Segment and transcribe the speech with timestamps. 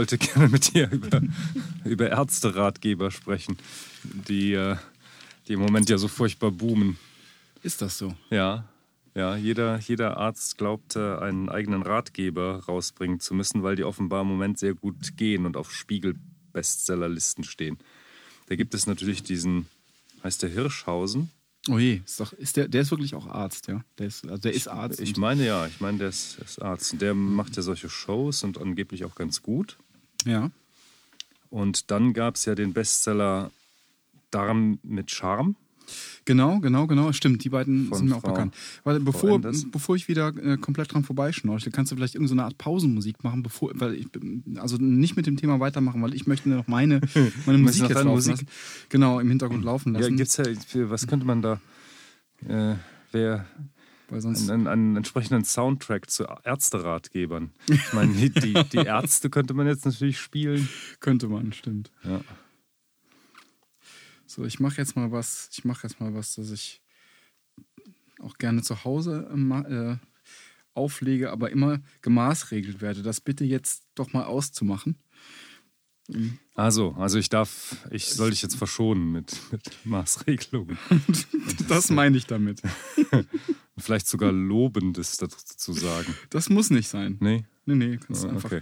[0.00, 1.20] Ich wollte gerne mit dir über,
[1.84, 3.58] über Ärzteratgeber sprechen,
[4.02, 4.76] die, äh,
[5.46, 6.98] die im Moment ja so furchtbar boomen.
[7.62, 8.14] Ist das so?
[8.30, 8.64] Ja,
[9.14, 14.22] ja, jeder, jeder Arzt glaubt, äh, einen eigenen Ratgeber rausbringen zu müssen, weil die offenbar
[14.22, 17.76] im Moment sehr gut gehen und auf Spiegel-Bestsellerlisten stehen.
[18.46, 19.66] Da gibt es natürlich diesen,
[20.24, 21.30] heißt der Hirschhausen?
[21.68, 23.84] Oh je, ist, doch, ist der, der ist wirklich auch Arzt, ja?
[23.98, 24.98] Der ist, also der ist Arzt.
[24.98, 27.02] Ich meine ja, ich meine, der ist, ist Arzt.
[27.02, 29.76] Der macht ja solche Shows und angeblich auch ganz gut.
[30.26, 30.50] Ja.
[31.50, 33.50] Und dann gab es ja den Bestseller
[34.30, 35.56] Darm mit Charme.
[36.24, 37.10] Genau, genau, genau.
[37.10, 38.54] Stimmt, die beiden Von sind mir auch Frau- bekannt.
[38.84, 43.24] Warte, bevor, bevor ich wieder äh, komplett dran vorbeischnorche, kannst du vielleicht irgendeine Art Pausenmusik
[43.24, 44.06] machen, bevor, weil ich
[44.56, 47.00] also nicht mit dem Thema weitermachen, weil ich möchte noch meine,
[47.46, 48.32] meine Musik jetzt laufen Musik?
[48.34, 48.46] lassen.
[48.88, 50.16] Genau, im Hintergrund laufen Ja, lassen.
[50.16, 50.44] gibt's ja,
[50.88, 51.60] was könnte man da,
[52.46, 52.76] äh,
[53.10, 53.69] wer, weil
[54.12, 57.50] einen, einen entsprechenden Soundtrack zu Ärzteratgebern.
[57.68, 60.68] Ich meine, die, die, Ärzte könnte man jetzt natürlich spielen.
[61.00, 61.90] könnte man, stimmt.
[62.04, 62.20] Ja.
[64.26, 66.80] So, ich mache jetzt mal was, ich mache jetzt mal was, das ich
[68.20, 69.96] auch gerne zu Hause äh, äh,
[70.74, 73.02] auflege, aber immer gemaßregelt werde.
[73.02, 74.96] Das bitte jetzt doch mal auszumachen.
[76.54, 80.78] Also, also ich darf, ich soll dich jetzt verschonen mit, mit Maßregelungen.
[81.68, 82.62] Das meine ich damit.
[83.80, 86.14] Vielleicht sogar Lobendes dazu sagen.
[86.30, 87.16] Das muss nicht sein.
[87.20, 87.44] Nee?
[87.66, 88.52] Nee, nee, kannst du Ah, einfach.
[88.52, 88.60] Okay.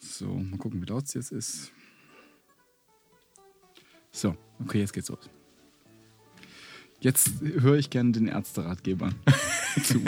[0.00, 1.72] So, mal gucken, wie laut es jetzt ist.
[4.10, 5.30] So, okay, jetzt geht's los.
[7.00, 9.14] Jetzt höre ich gerne den Ärzteratgebern
[9.84, 10.02] zu.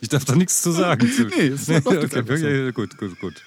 [0.00, 1.08] Ich darf da nichts zu sagen.
[1.08, 1.26] Zu.
[1.26, 2.46] Nee, es läuft jetzt okay, so.
[2.46, 3.44] okay, gut, gut, gut.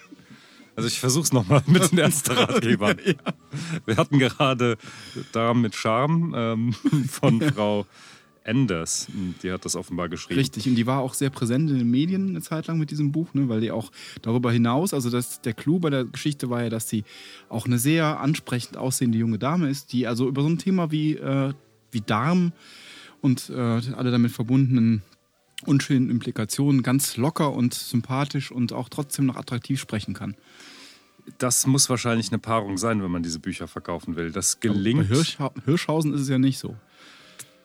[0.76, 2.98] Also ich versuch's nochmal mit den Ärzteratgebern.
[3.86, 4.78] Wir hatten gerade
[5.34, 6.74] Darm mit Charme ähm,
[7.10, 7.86] von Frau
[8.44, 9.08] Enders.
[9.42, 10.40] Die hat das offenbar geschrieben.
[10.40, 13.12] Richtig, und die war auch sehr präsent in den Medien eine Zeit lang mit diesem
[13.12, 16.64] Buch, ne, weil die auch darüber hinaus, also das, der Clou bei der Geschichte war
[16.64, 17.04] ja, dass sie
[17.50, 21.16] auch eine sehr ansprechend aussehende junge Dame ist, die also über so ein Thema wie,
[21.16, 21.54] äh,
[21.92, 22.52] wie Darm
[23.22, 25.04] und äh, alle damit verbundenen
[25.66, 30.36] unschönen Implikationen ganz locker und sympathisch und auch trotzdem noch attraktiv sprechen kann.
[31.38, 34.32] Das muss wahrscheinlich eine Paarung sein, wenn man diese Bücher verkaufen will.
[34.32, 35.08] Das Bei gelingt.
[35.08, 36.76] Hirschha Hirschhausen ist es ja nicht so.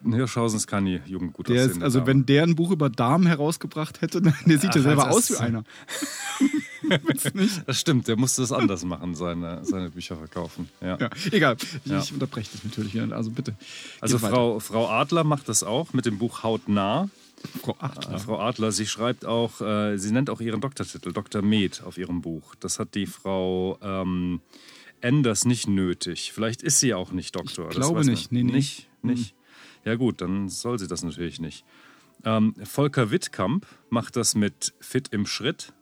[0.04, 2.10] Hirschhausen ist keine jugend gut Der ist, also Dame.
[2.10, 5.64] wenn der ein Buch über Darm herausgebracht hätte, der sieht ja selber aus wie einer.
[7.66, 10.68] Das stimmt, der musste das anders machen, seine, seine Bücher verkaufen.
[10.80, 10.96] Ja.
[10.98, 11.56] Ja, egal.
[11.84, 11.98] Ich, Ja.
[11.98, 12.98] ich unterbreche das natürlich.
[13.12, 13.54] Also bitte.
[14.00, 14.32] Also weiter.
[14.34, 17.10] Frau, Frau Adler macht das auch mit dem Buch Hautnah.
[17.62, 18.14] Frau Adler.
[18.14, 21.42] Äh, Frau Adler, sie schreibt auch, äh, sie nennt auch ihren Doktortitel, Dr.
[21.42, 22.54] Med, auf ihrem Buch.
[22.60, 24.40] Das hat die Frau ähm,
[25.00, 26.32] Enders nicht nötig.
[26.32, 27.68] Vielleicht ist sie auch nicht Doktor.
[27.70, 28.32] Ich glaube nicht.
[28.32, 28.52] Nee, nee.
[28.52, 29.34] Nicht, nicht.
[29.88, 31.64] Ja gut, dann soll sie das natürlich nicht.
[32.22, 35.72] Ähm, Volker Wittkamp macht das mit Fit im Schritt.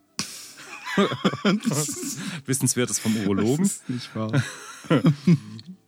[2.47, 3.65] Wissenswertes vom Urologen.
[3.65, 4.43] Das ist nicht wahr.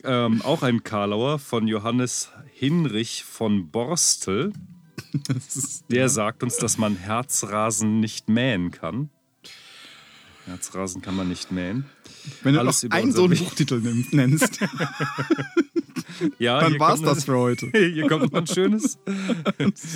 [0.01, 4.53] Ähm, auch ein Karlauer von Johannes Hinrich von Borstel.
[5.89, 9.09] Der sagt uns, dass man Herzrasen nicht mähen kann.
[10.45, 11.83] Herzrasen kann man nicht mähen.
[12.43, 13.37] wenn du alles noch über einen so einen.
[13.37, 13.81] Buchtitel
[14.11, 14.59] nennst,
[16.39, 17.67] Ja, dann war's kommt das für heute.
[17.73, 18.99] Hier kommt noch ein schönes.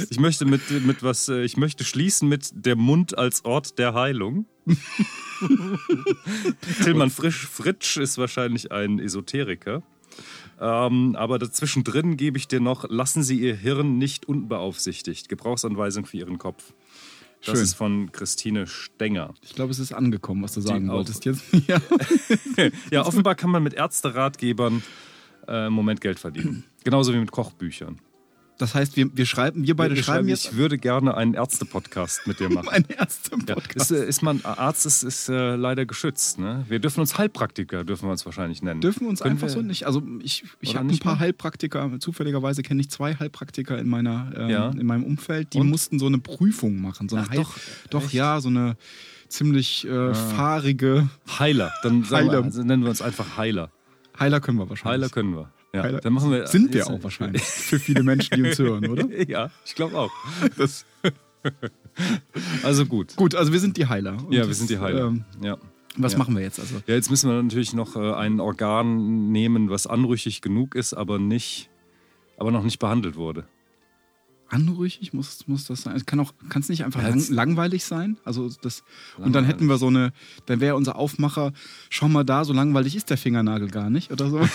[0.09, 4.46] Ich möchte mit, mit was, ich möchte schließen mit der Mund als Ort der Heilung.
[6.84, 9.84] Tillmann Frisch, Fritsch ist wahrscheinlich ein Esoteriker.
[10.59, 15.28] Ähm, aber dazwischendrin gebe ich dir noch, lassen Sie Ihr Hirn nicht unbeaufsichtigt.
[15.28, 16.73] Gebrauchsanweisung für Ihren Kopf.
[17.46, 17.64] Das Schön.
[17.64, 19.34] ist von Christine Stenger.
[19.41, 20.96] Ich glaube, es ist angekommen, was du sagen auch.
[20.96, 21.43] wolltest jetzt.
[21.67, 21.82] Ja.
[22.91, 24.82] Ja, offenbar kann man mit Ärzteratgebern
[25.47, 26.63] äh, im Moment Geld verdienen.
[26.84, 27.97] Genauso wie mit Kochbüchern.
[28.59, 32.28] Das heißt, wir, wir schreiben, wir beide Wir schreiben jetzt ich würde gerne einen Ärzte-Podcast
[32.28, 32.69] mit dir machen.
[32.69, 36.37] ein erster Ja, ist, äh, ist man, Arzt ist, ist äh, leider geschützt.
[36.37, 36.63] Ne?
[36.69, 38.79] Wir dürfen uns Heilpraktiker, dürfen wir uns wahrscheinlich nennen.
[38.79, 39.87] Dürfen wir uns Können einfach wir- so nicht.
[39.87, 41.19] Also ich, ich habe ein paar mal?
[41.22, 44.69] Heilpraktiker, zufälligerweise kenne ich zwei Heilpraktiker in meiner ähm, Ja.
[44.69, 45.69] in meinem Umfeld, die Und?
[45.69, 47.09] mussten so eine Prüfung machen.
[47.09, 47.55] So eine Ach, Heil- doch,
[47.89, 48.13] doch echt?
[48.13, 48.78] ja, so eine
[49.29, 51.73] ziemlich äh, fahrige Heiler.
[51.81, 52.43] Dann sagen wir, Heiler.
[52.46, 53.72] also nennen wir uns einfach Heiler.
[54.19, 55.01] Heiler können wir wahrscheinlich.
[55.01, 55.51] Heiler können wir.
[55.73, 55.99] Ja, Heiler.
[56.01, 57.41] Dann machen wir, Sind wir auch wahrscheinlich.
[57.41, 59.07] Für viele Menschen, die uns hören, oder?
[59.27, 60.11] Ja, ich glaube auch.
[60.57, 60.85] Das,
[62.63, 63.15] Also gut.
[63.15, 64.17] gut, also wir sind die Heiler.
[64.25, 65.07] Und Ja, wir sind die Heiler.
[65.07, 65.57] Ähm, ja.
[65.97, 66.19] was Ja.
[66.19, 66.75] machen wir jetzt also?
[66.87, 71.19] ja, jetzt müssen wir natürlich noch äh, ein Organ nehmen, was anrüchig genug ist, aber
[71.19, 71.69] nicht,
[72.37, 73.45] aber noch nicht behandelt wurde.
[74.53, 75.96] Anrüchig muss, muss das sein?
[75.96, 78.17] Es kann auch, kann es nicht einfach lang, langweilig sein?
[78.23, 78.84] Also das,
[79.17, 79.50] und dann Langweilig.
[79.50, 80.14] hätten wir so eine,
[80.46, 81.53] dann wäre unser Aufmacher,
[81.90, 84.40] schau mal da, so langweilig ist der Fingernagel gar nicht oder so.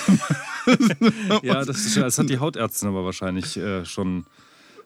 [1.42, 4.26] Ja, das, ist, das hat die Hautärztin aber wahrscheinlich äh, schon,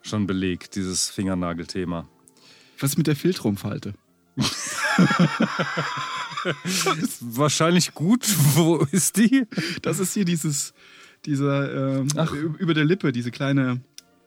[0.01, 2.09] schon belegt, dieses Fingernagelthema.
[2.79, 3.95] Was ist mit der Filtrumfalte?
[7.21, 8.25] Wahrscheinlich gut.
[8.55, 9.47] Wo ist die?
[9.83, 10.73] Das ist hier dieses,
[11.25, 12.09] dieser, ähm,
[12.59, 13.81] über der Lippe, diese kleine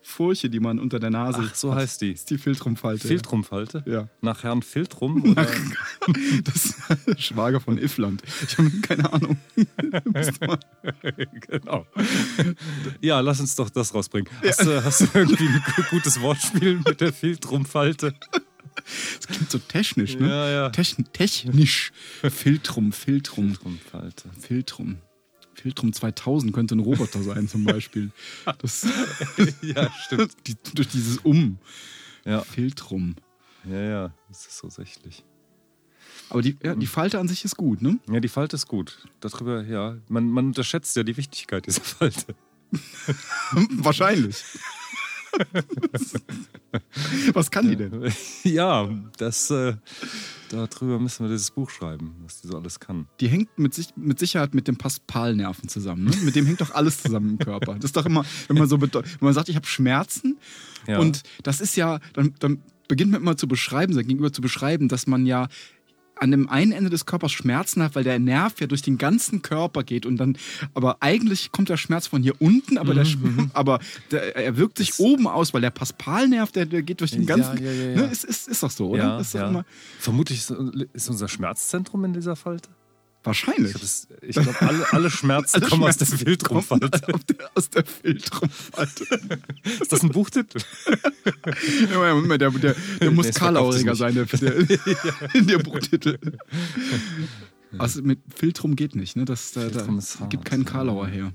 [0.07, 2.11] Furche, die man unter der Nase Ach, so heißt die.
[2.15, 3.07] Das ist die Filtrumfalte.
[3.07, 3.83] Filtrumfalte?
[3.87, 4.07] Ja.
[4.21, 5.31] Nach Herrn Filtrum?
[5.31, 5.47] Oder?
[6.43, 8.21] das ist Schwager von Ifland.
[8.47, 9.37] Ich habe keine Ahnung.
[11.47, 11.87] genau.
[13.01, 14.29] Ja, lass uns doch das rausbringen.
[14.45, 14.65] Hast, ja.
[14.65, 18.13] du, hast du irgendwie ein gutes Wortspiel mit der Filtrumfalte?
[18.75, 20.29] Das klingt so technisch, ne?
[20.29, 20.69] Ja, ja.
[20.69, 21.91] Techn technisch.
[22.21, 23.55] Filtrum, Filtrum.
[23.55, 24.29] Filtrumfalte.
[24.39, 24.99] Filtrum.
[25.65, 28.11] Filtrum 2000 könnte ein Roboter sein, zum Beispiel.
[28.59, 28.85] Das,
[29.63, 30.31] ja, stimmt.
[30.45, 31.57] Die, durch dieses Um.
[32.23, 32.41] Ja.
[32.41, 33.15] Filtrum.
[33.67, 35.23] Ja, ja, das ist so sächlich.
[36.29, 37.97] Aber die, ja, die Falte an sich ist gut, ne?
[38.11, 39.07] Ja, die Falte ist gut.
[39.21, 42.35] Darüber, ja, man, man unterschätzt ja die Wichtigkeit dieser Falte.
[43.51, 44.43] Wahrscheinlich.
[47.33, 48.11] Was kann die denn?
[48.43, 48.87] Ja,
[49.17, 49.75] das, äh,
[50.49, 53.07] darüber müssen wir dieses Buch schreiben, was die so alles kann.
[53.19, 56.05] Die hängt mit, sich, mit Sicherheit mit dem Paspalnerven zusammen.
[56.05, 56.15] Ne?
[56.23, 57.75] Mit dem hängt doch alles zusammen im Körper.
[57.75, 60.37] Das ist doch immer, wenn man so wenn man sagt, ich habe Schmerzen
[60.87, 60.99] Ja.
[60.99, 64.87] und das ist ja, dann, dann beginnt man immer zu beschreiben, sein Gegenüber zu beschreiben,
[64.87, 65.47] dass man ja
[66.17, 69.41] an dem einen Ende des Körpers Schmerzen hat, weil der Nerv ja durch den ganzen
[69.41, 70.37] Körper geht und dann,
[70.73, 73.17] aber eigentlich kommt der Schmerz von hier unten, aber, der, Sch-
[73.53, 73.79] aber
[74.11, 77.63] der, er wirkt sich oben aus, weil der Paspalnerv, der, der geht durch den ganzen,
[77.63, 77.95] ja, ja, ja.
[77.95, 79.03] Ne, ist, ist, ist doch so, oder?
[79.03, 79.63] Ja, Das ist ja.
[79.99, 80.39] Vermutlich
[80.93, 82.69] ist unser Schmerzzentrum in dieser Falte.
[83.25, 83.73] Wahrscheinlich.
[83.73, 86.67] Das, ich glaube, alle, alle Schmerzen Alle kommen aus der Schmerzen aus
[87.25, 89.03] der- Aus der Filtrumfalte.
[89.81, 90.59] Ist das ein Buchtitel?
[91.91, 94.55] Ja, Moment, der, der, der muss Nee, Karlauriger sein, der, der,
[95.33, 96.17] in der Buchtitel.
[97.77, 99.25] Also mit Filtrum geht nicht, ne?
[99.25, 99.85] Das, da, da
[100.29, 101.33] gibt keinen Karlauer her.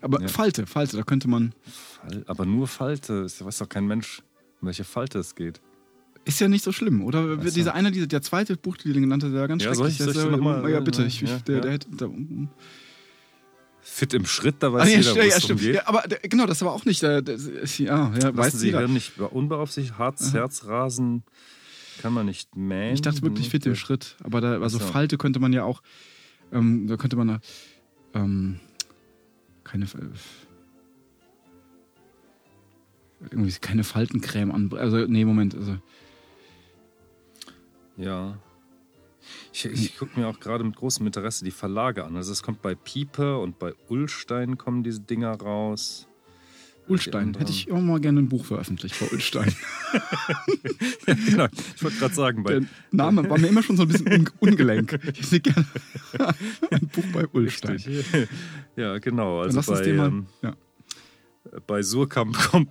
[0.00, 0.28] Aber Ja.
[0.28, 1.52] Falte, Falte, da könnte man.
[2.00, 3.22] Fall, aber nur Falte.
[3.22, 4.22] Es weiß doch kein Mensch,
[4.60, 5.60] um welche Falte es geht.
[6.28, 7.38] Ist ja nicht so schlimm, oder?
[7.38, 7.50] Ach so.
[7.50, 10.08] Dieser eine, dieser, der zweite Buchtitel, den genannt hat, der war ganz Ja, soll schrecklich.
[10.08, 11.04] ich- soll ich ja- noch mal- ja, bitte.
[11.06, 11.60] Ich, ich, Ja, der, ja.
[11.62, 11.88] der hätte.
[11.96, 12.10] Der,
[13.80, 15.62] Fit im Schritt, da ah, weiß ja, jeder, ja, drum stimmt.
[15.62, 17.00] Ja, aber genau, das war auch nicht.
[17.02, 17.38] Der, der,
[17.78, 18.70] ja, ja, weiß Sie.
[18.76, 21.22] Hirn nicht unbeaufsichtigt, Herz, Herzrasen
[22.02, 22.92] kann man nicht mähen.
[22.92, 24.84] Ich dachte wirklich fit im Schritt, aber da, also so.
[24.84, 25.82] Falte könnte man ja auch,
[26.52, 27.40] ähm, da könnte man,
[28.14, 28.60] ähm,
[29.64, 29.88] keine, äh,
[33.30, 35.76] irgendwie keine Faltencreme an, also nee, Moment, also
[37.98, 38.38] Ja.
[39.52, 42.16] Ich, ich gucke mir auch gerade mit großem Interesse die Verlage an.
[42.16, 46.08] Also es kommt bei Pieper und bei Ullstein kommen diese Dinger raus.
[46.88, 49.54] Ulstein, hätte ich immer mal gerne ein Buch veröffentlicht bei Ulstein.
[51.06, 51.46] genau,
[51.76, 54.30] ich wollte gerade sagen, bei Der Name war mir immer schon so ein bisschen un
[54.40, 54.98] ungelenk.
[55.12, 55.66] Ich hätte gerne
[56.70, 57.72] ein Buch bei Ulstein.
[57.76, 58.28] Richtig.
[58.76, 59.38] Ja, genau.
[59.42, 60.56] Dann Also lass uns bei, den mal, ähm, ja.
[61.66, 62.70] Bei Surkamp kommt,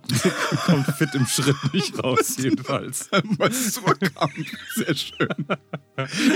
[0.66, 3.08] kommt Fit im Schritt nicht raus, jedenfalls.
[3.38, 4.32] Bei Surkamp,
[4.74, 5.28] sehr schön.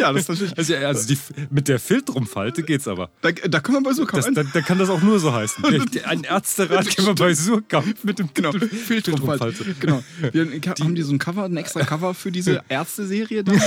[0.00, 1.18] Ja, das ist natürlich, Also, also die,
[1.50, 3.10] mit der Filtrumfalte geht's aber.
[3.20, 5.62] da, da können wir bei Surkamp Das, da, da kann das auch nur so heißen.
[5.70, 9.74] Der, der, ein Ärzteratgeber bei Surkamp mit dem Genau, Filtrumfalte.
[9.78, 10.02] Genau.
[10.32, 10.46] Wir
[10.80, 13.52] haben die so ein Cover, ein extra Cover für diese Ärzte-Serie da.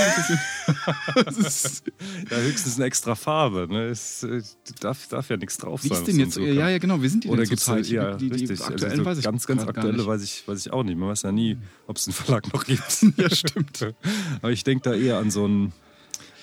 [1.24, 1.82] Das ist,
[2.30, 3.66] Ja, höchstens eine extra Farbe.
[3.70, 3.86] Ne?
[3.88, 4.42] Es äh,
[4.80, 5.98] darf, darf ja nichts drauf wie sein.
[5.98, 6.36] ist denn jetzt?
[6.36, 7.00] Ja, ja, genau.
[7.02, 7.86] Wie sind die Oder denn gibt es zurzeit?
[7.88, 8.65] ja, die, die, die richtig.
[8.68, 10.96] Aktuellen also so weiß ich ganz, ganz aktuelle weiß ich, weiß ich auch nicht.
[10.96, 11.56] Man weiß ja nie,
[11.86, 13.04] ob es den Verlag noch gibt.
[13.16, 13.94] Ja, stimmt.
[14.42, 15.72] Aber ich denke da eher an so ein,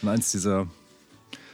[0.02, 0.68] an eins dieser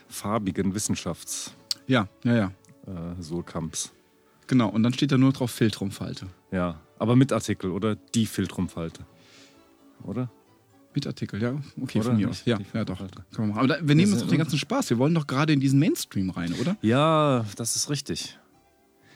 [0.09, 1.53] farbigen Wissenschafts
[1.87, 2.51] Ja, ja, ja.
[2.87, 3.91] äh, Surkamps.
[4.47, 4.69] Genau.
[4.69, 6.27] Und dann steht da nur drauf Filtrumfalte.
[6.51, 9.05] Ja, aber mit Artikel oder die Filtrumfalte.
[10.03, 10.29] Oder?
[10.95, 11.53] Mit Artikel, ja.
[11.79, 12.43] Okay, Oder von mir aus.
[12.45, 12.99] Ja, ja, doch.
[13.37, 14.89] Aber da, wir nehmen uns doch den ganzen Spaß.
[14.89, 16.75] Wir wollen doch gerade in diesen Mainstream rein, oder?
[16.81, 18.39] Ja, das ist richtig.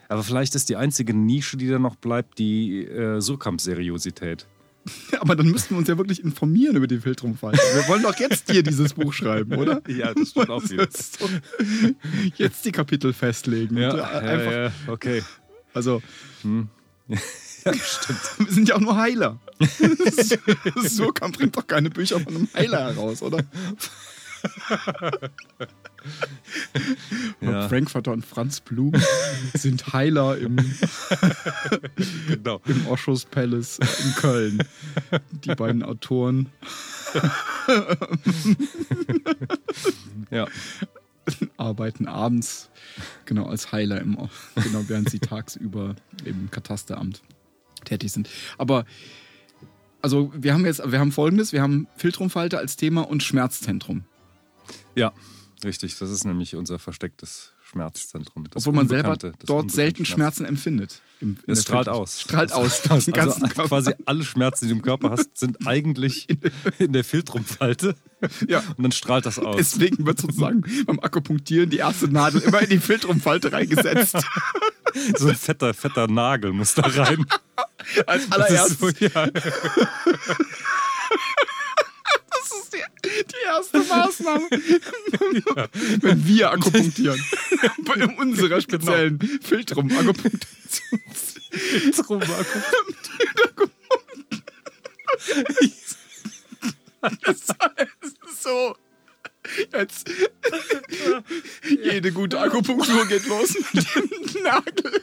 [0.10, 4.45] Aber vielleicht ist die einzige Nische, die da noch bleibt, die äh, Surkamp-Seriosität.
[5.19, 7.57] Aber dann müssten wir uns ja wirklich informieren über die Filtrumfalte.
[7.74, 9.81] Wir wollen doch jetzt hier dieses Buch schreiben, oder?
[9.88, 10.88] Ja, das stimmt auch wieder.
[10.91, 11.29] So,
[12.36, 13.77] Jetzt die Kapitel festlegen.
[13.77, 15.24] Ja, äh, ja, einfach, ja, okay.
[15.74, 16.01] Also,
[17.07, 18.19] Ja, stimmt.
[18.39, 19.39] wir sind ja auch nur Heiler.
[20.83, 23.39] Surkamp bringt doch keine Bücher von einem Heiler heraus, oder?
[27.42, 27.68] Ja.
[27.70, 28.94] Frankfurter und Franz Blum
[29.54, 30.58] sind Heiler im,
[32.28, 32.62] Genau.
[32.66, 34.64] im Oshos Palace in Köln.
[35.46, 36.50] Die beiden Autoren
[40.32, 40.48] Ja.
[41.58, 42.70] arbeiten abends
[43.26, 44.18] genau als Heiler im
[44.56, 45.96] genau während sie tagsüber
[46.26, 47.22] im Katasteramt
[47.86, 48.30] tätig sind.
[48.58, 48.86] Aber
[50.02, 54.04] also wir haben jetzt wir haben folgendes, wir haben Filtrumfalte als Thema und Schmerzzentrum.
[54.96, 55.12] Ja,
[55.64, 55.98] richtig.
[55.98, 58.46] Das ist nämlich unser verstecktes Schmerzzentrum.
[58.52, 61.02] Das Obwohl man selber dort selten Schmerzen empfindet.
[61.22, 62.22] Im, Es strahlt Filter- aus.
[62.22, 62.88] Strahlt aus.
[62.90, 63.68] Also, Den ganzen Körper.
[63.70, 66.28] quasi alle Schmerzen, die du im Körper hast, sind eigentlich
[66.80, 67.96] in der Filtrumfalte.
[68.48, 68.60] Ja.
[68.78, 69.56] Und dann strahlt das aus.
[69.58, 74.18] Deswegen wird sozusagen beim Akupunktieren die erste Nadel immer in die Filtrumfalte reingesetzt.
[75.18, 77.26] So ein fetter, fetter Nagel muss da rein.
[78.06, 78.78] Als allererstes.
[78.78, 79.28] so, ja.
[82.53, 82.83] Das ist die,
[83.25, 84.48] die erste Maßnahme.
[86.01, 87.24] Wenn wir akupunktieren.
[87.79, 91.00] Bei unserer speziellen Filtrum-Akupunktion.
[91.51, 92.22] Filtrum
[97.22, 98.77] Das ist so.
[99.74, 100.10] Jetzt.
[101.83, 105.02] Jede gute Akupunktur geht los mit dem Nagel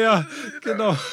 [0.00, 0.26] Ja,
[0.62, 0.96] genau.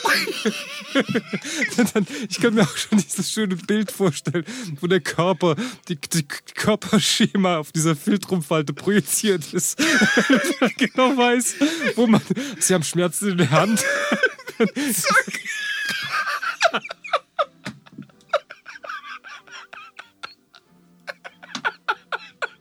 [2.29, 4.45] Ich kann mir auch schon dieses schöne Bild vorstellen,
[4.79, 5.55] wo der Körper,
[5.87, 6.25] die, die
[6.55, 9.79] Körperschema auf dieser Filtrumfalte projiziert ist.
[10.77, 11.55] Genau weiß,
[11.95, 12.21] wo man.
[12.59, 13.83] Sie haben Schmerzen in der Hand.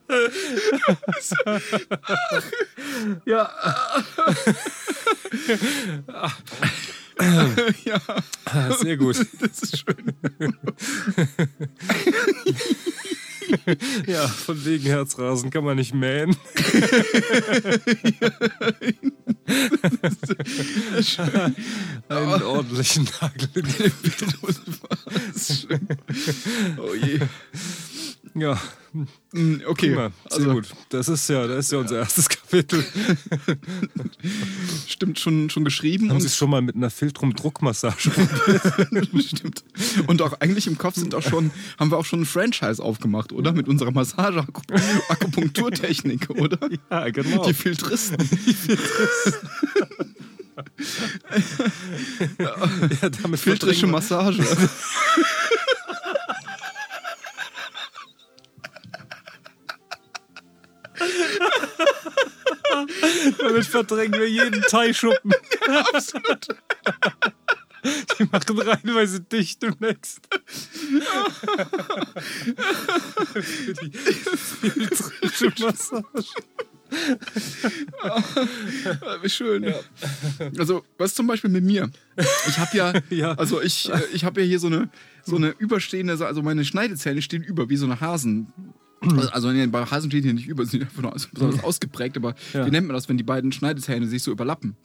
[3.26, 3.50] Ja.
[7.84, 7.98] Ja,
[8.44, 9.16] Ah, Sehr gut.
[9.40, 10.12] das ist schön.
[14.06, 16.36] Ja, von wegen Herzrasen kann man nicht mähen.
[22.08, 23.64] Einen ordentlichen Nagel in
[25.34, 25.88] ist schön.
[26.78, 27.20] Oh je.
[28.36, 28.60] Ja,
[29.32, 30.12] Mm, Okay, prima.
[30.28, 30.68] Sehr also gut.
[30.88, 32.84] Das ist ja, das ist ja unser erstes Kapitel.
[34.88, 37.96] stimmt schon, schon geschrieben Haben und Sie es schon mal mit einer Filtrum-Druckmassage?
[39.20, 39.64] Stimmt.
[40.06, 43.32] Und auch eigentlich im Kopf sind auch schon, haben wir auch schon ein Franchise aufgemacht,
[43.32, 43.52] oder?
[43.52, 46.70] Mit unserer Massage-Akupunkturtechnik, oder?
[46.90, 47.44] ja, genau.
[47.44, 48.16] Die Filtristen.
[52.38, 52.56] ja,
[53.22, 54.42] damit Filtrische Massage.
[63.38, 65.32] Damit verdrängen wir jeden Teilschuppen.
[65.92, 66.48] Absolut.
[68.18, 70.18] Die machen reinweise dicht demnächst.
[73.32, 76.04] Für die filtrische Massage.
[79.22, 79.72] Wie schön.
[80.58, 81.88] Also, was zum Beispiel mit mir?
[82.48, 83.32] Ich habe ja, Ja.
[83.34, 84.88] also ich, äh, ich habe ja hier so eine,
[85.24, 88.52] so eine überstehende, also meine Schneidezähne stehen über, wie so eine Hasen.
[89.32, 92.34] Also nee, bei Hasen stehen die nicht über, sie sind einfach nur besonders ausgeprägt, aber
[92.52, 92.66] Ja.
[92.66, 94.76] wie nennt man das, wenn die beiden Schneidezähne sich so überlappen?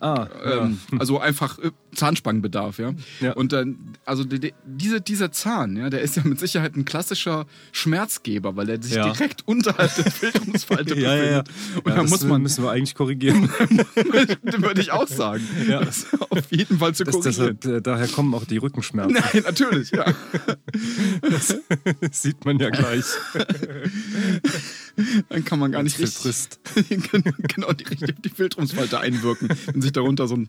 [0.00, 2.92] Ah, Ähm, also einfach äh, Zahnspangenbedarf, ja.
[3.20, 3.32] Ja.
[3.32, 6.84] Und dann, also die, die, diese, dieser Zahn, ja, der ist ja mit Sicherheit ein
[6.84, 11.42] klassischer Schmerzgeber, weil er sich direkt unterhalb der Filterungsfalte ja, ja, ja.
[11.42, 11.76] befindet.
[11.84, 13.48] Und da das muss man, müssen wir eigentlich korrigieren.
[14.42, 15.82] würde ich auch sagen, Ja.
[15.84, 17.58] das auf jeden Fall zu Das, korrigieren.
[17.62, 19.14] deshalb, äh, daher kommen auch die Rückenschmerzen.
[19.14, 20.04] Nein, natürlich, ja.
[21.22, 21.56] Das
[22.22, 23.04] sieht man ja gleich.
[25.28, 26.60] Dann kann man gar nicht richtig, Filtrist.
[27.54, 30.48] genau die, richtig die Filterungsfalte einwirken, wenn sich darunter so ein,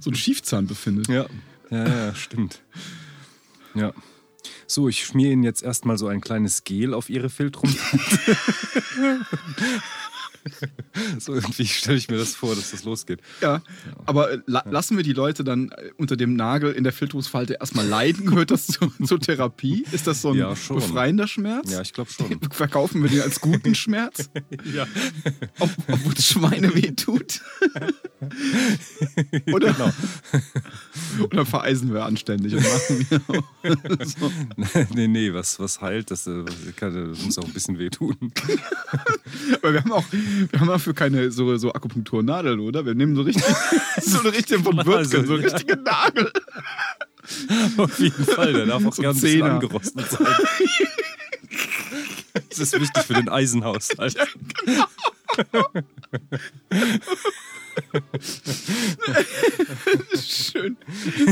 [0.00, 1.08] so ein Schiefzahn befindet.
[1.08, 1.26] Ja,
[1.70, 2.62] ja, ja, stimmt.
[3.74, 3.92] Ja.
[4.66, 7.74] So, ich schmier Ihnen jetzt erstmal so ein kleines Gel auf Ihre Filtrum.
[11.18, 13.20] so irgendwie stelle ich mir das vor, dass das losgeht.
[13.40, 13.62] Ja,
[14.06, 17.54] aber äh, la lassen wir die Leute dann äh, unter dem Nagel in der Filterungsfalte
[17.60, 18.26] erstmal leiden?
[18.30, 19.84] Gehört das zu, zur Therapie?
[19.92, 21.70] Ist das so ein Ja, befreiender Schmerz?
[21.70, 22.40] Ja, ich glaube schon.
[22.50, 24.30] Verkaufen wir den als guten Schmerz?
[24.74, 24.86] Ja,
[25.58, 27.40] Ob, obwohl das Schweine weh tut?
[29.52, 29.92] Oder, genau.
[31.24, 34.32] oder vereisen wir anständig und machen wir so.
[34.94, 36.44] nee, nee, was, was heilt, das, äh,
[36.80, 38.16] das muss auch ein bisschen wehtun.
[39.62, 40.04] Aber wir haben auch,
[40.50, 42.84] wir haben dafür keine so, so Akupunkturnadeln, oder?
[42.84, 43.44] Wir nehmen so richtig,
[44.00, 45.54] so eine richtige von Würzgen, so eine ja.
[45.54, 46.32] richtige Nagel.
[47.76, 50.26] Auf jeden Fall, der darf auch So ganz ein angerostet sein.
[52.48, 54.16] Das ist wichtig für den Eisenhaushalt.
[60.18, 60.76] Schön.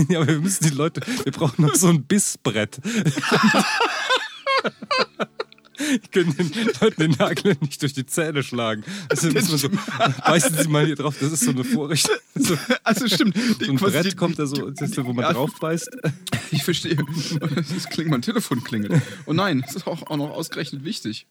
[0.09, 2.79] Ja, aber wir müssen die Leute, wir brauchen noch so ein Bissbrett.
[6.03, 6.51] Ich können den
[6.81, 8.85] Leuten den Nagel nicht durch die Zähne schlagen.
[9.09, 9.69] Also muss man so,
[10.27, 12.17] beißen Sie mal hier drauf, das ist so eine Vorrichtung.
[12.35, 13.37] So, Also stimmt.
[13.37, 15.33] so ein Brett die- kommt da so, ist, wo man Ja.
[15.33, 15.91] drauf beißt.
[16.51, 16.97] Ich verstehe.
[17.55, 19.01] Das klingt, mein Telefon klingelt.
[19.27, 21.27] Oh nein, das ist auch, auch noch ausgerechnet wichtig.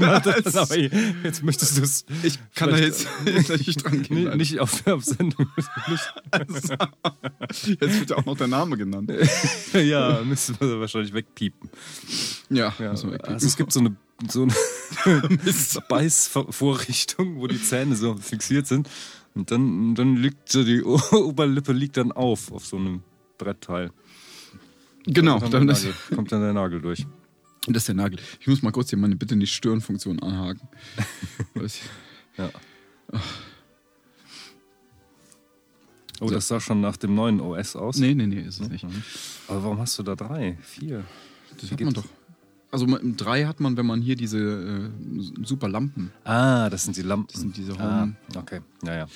[0.00, 2.04] Mal das, aber jetzt möchtest du es.
[2.22, 4.24] Ich kann da jetzt, jetzt nicht dran gehen.
[4.30, 5.48] Nee, nicht auf, auf Sendung.
[6.30, 6.74] Also,
[7.66, 9.12] jetzt wird ja auch noch der Name genannt.
[9.72, 11.70] ja, müssen wir wahrscheinlich wegpiepen.
[12.48, 13.20] Ja, Ja, wegpiepen.
[13.24, 13.96] also es gibt so eine,
[14.28, 14.42] so
[15.04, 15.24] eine
[15.88, 18.88] Beißvorrichtung, wo die Zähne so fixiert sind.
[19.34, 23.02] Und dann, dann liegt so die Oberlippe liegt dann auf, auf so einem
[23.38, 23.90] Brettteil.
[25.06, 27.06] genau, Kommt dann Nagel, kommt dann der Nagel durch.
[27.66, 28.18] Das ist der Nagel.
[28.40, 30.68] Ich muss mal kurz hier meine Bitte nicht Stören-Funktion anhaken.
[32.38, 32.50] Ja.
[36.20, 37.96] Oh, das sah schon nach dem neuen OS aus.
[37.98, 38.84] nee, nee, nee, ist es nicht.
[39.48, 40.56] Aber warum hast du da drei?
[40.62, 41.04] Vier?
[41.60, 42.04] Das hat man doch.
[42.70, 44.90] Also 3 hat man, wenn man hier diese äh,
[45.44, 47.26] super Lampen, Ah, das sind die Lampen.
[47.32, 48.60] das sind diese ah, Home, okay.
[48.84, 49.06] Ja, ja.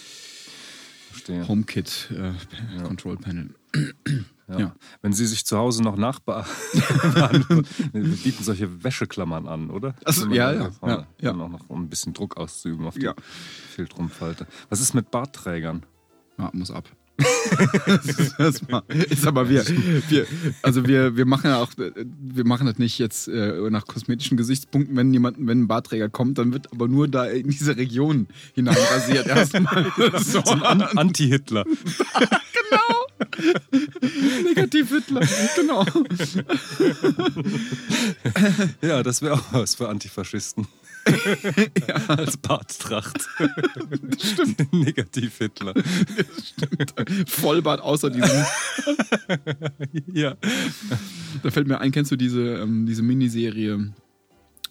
[1.13, 1.47] Verstehe.
[1.47, 3.51] HomeKit äh, Control Panel.
[4.49, 4.59] Ja.
[4.59, 4.75] Ja.
[5.01, 9.95] Wenn Sie sich zu Hause noch nachbar wir bieten solche Wäscheklammern an, oder?
[10.05, 11.31] Ach so, Wenn man ja, ja, ja, ja.
[11.33, 13.15] auch noch, um ein bisschen Druck auszuüben auf die Ja.
[13.75, 14.47] Filtrumpfalte.
[14.69, 15.85] Was ist mit Bartträgern?
[16.39, 16.89] Ja, muss ab.
[19.09, 19.65] ist aber wir,
[20.09, 20.27] wir,
[20.63, 24.97] also wir, wir machen ja auch, wir machen das nicht jetzt äh, nach kosmetischen Gesichtspunkten,
[24.97, 28.77] wenn jemand, wenn ein Bartträger kommt, dann wird aber nur da in diese Region hinein
[28.93, 29.93] rasiert erstmal.
[30.19, 31.65] so, An Anti-Hitler.
[31.65, 33.04] negativ
[34.95, 35.23] Hitler,
[35.57, 35.85] genau.
[38.83, 40.67] Ja, das wäre auch was für Antifaschisten.
[42.09, 43.29] Als Barttracht.
[44.19, 44.73] Stimmt.
[44.73, 45.75] Negativ-Hitler.
[47.27, 48.45] Vollbart außer diesem.
[50.13, 50.37] Ja.
[51.43, 53.93] Da fällt mir ein, kennst du diese, ähm, diese Miniserie?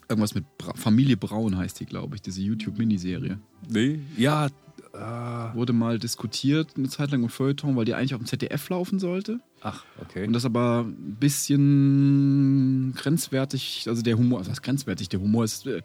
[0.10, 3.40] Irgendwas mit Bra Familie Braun heißt die, glaube ich, diese YouTube-Miniserie.
[3.70, 4.00] Nee?
[4.18, 4.50] Ja.
[4.94, 8.70] Ah, Wurde mal diskutiert eine Zeit lang im Feuilleton, weil die eigentlich auf dem ZDF
[8.70, 9.40] laufen sollte.
[9.62, 10.26] ach, okay.
[10.28, 15.10] Und das aber ein bisschen grenzwertig, also der Humor, was heißt grenzwertig?
[15.10, 15.82] Der Humor ist, äh,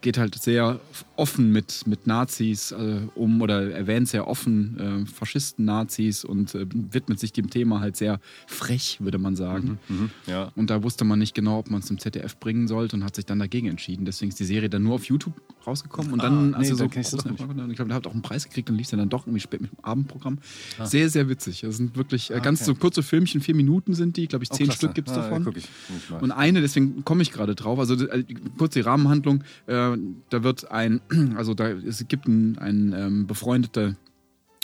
[0.00, 0.80] geht halt sehr
[1.16, 6.66] offen mit, mit Nazis äh, um oder erwähnt sehr offen äh, Faschisten, Nazis und äh,
[6.72, 9.78] widmet sich dem Thema halt sehr frech, würde man sagen.
[9.88, 10.50] Mhm, ja.
[10.56, 13.16] Und da wusste man nicht genau, ob man es zum ZDF bringen sollte und hat
[13.16, 14.04] sich dann dagegen entschieden.
[14.06, 15.34] Deswegen ist die Serie dann nur auf YouTube
[15.66, 16.12] rausgekommen.
[16.12, 16.92] Und dann, Ah, nee, sie so dann.
[16.92, 19.26] Erfolg hatten, ich glaube, der hat auch einen Preis gekriegt und lief dann, dann doch
[19.26, 20.38] irgendwie spät mit dem Abendprogramm.
[20.84, 21.60] Sehr, sehr witzig.
[21.62, 22.64] Das sind wirklich äh, ganz Ah.
[22.64, 22.72] okay.
[22.72, 24.22] so kurze Filmchen, vier Minuten sind die.
[24.22, 24.78] Ich glaube, ich Oh, zehn klasse.
[24.78, 25.52] Stück gibt es Ah, davon.
[25.56, 25.64] Ich.
[25.64, 26.22] Ich mal.
[26.22, 28.24] Und eine, deswegen komme ich gerade drauf, also äh,
[28.58, 29.81] kurz die Rahmenhandlung, äh,
[30.30, 31.00] da wird ein,
[31.36, 33.96] also da es gibt ein, ein ähm, befreundeter,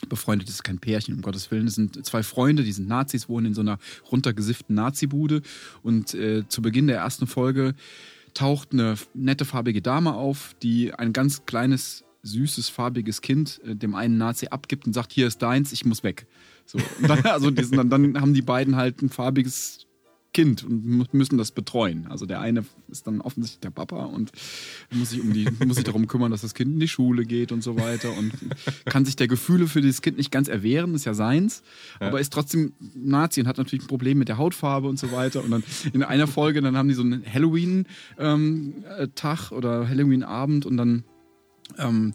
[0.09, 3.47] befreundet ist kein Pärchen, um Gottes Willen, es sind zwei Freunde, die sind Nazis, wohnen
[3.47, 3.79] in so einer
[4.11, 5.43] runtergesifften Nazi-Bude.
[5.83, 7.75] Und äh, zu Beginn der ersten Folge
[8.35, 13.95] taucht eine nette farbige Dame auf, die ein ganz kleines, süßes, farbiges Kind äh, dem
[13.95, 16.27] einen Nazi abgibt und sagt, hier ist deins, ich muss weg.
[16.65, 19.88] So, dann, also die dann, dann haben die beiden halt ein farbiges
[20.39, 22.07] Kind und müssen das betreuen.
[22.09, 24.31] Also der eine ist dann offensichtlich der Papa und
[24.93, 27.51] muss sich, um die, muss sich darum kümmern, dass das Kind in die Schule geht
[27.51, 28.31] und so weiter und
[28.85, 31.65] kann sich der Gefühle für dieses Kind nicht ganz erwehren, ist ja seins,
[31.99, 35.43] aber ist trotzdem Nazi und hat natürlich ein Problem mit der Hautfarbe und so weiter.
[35.43, 41.03] Und dann in einer Folge, dann haben die so einen Halloween-Tag oder Halloween-Abend und dann
[41.79, 42.15] ähm,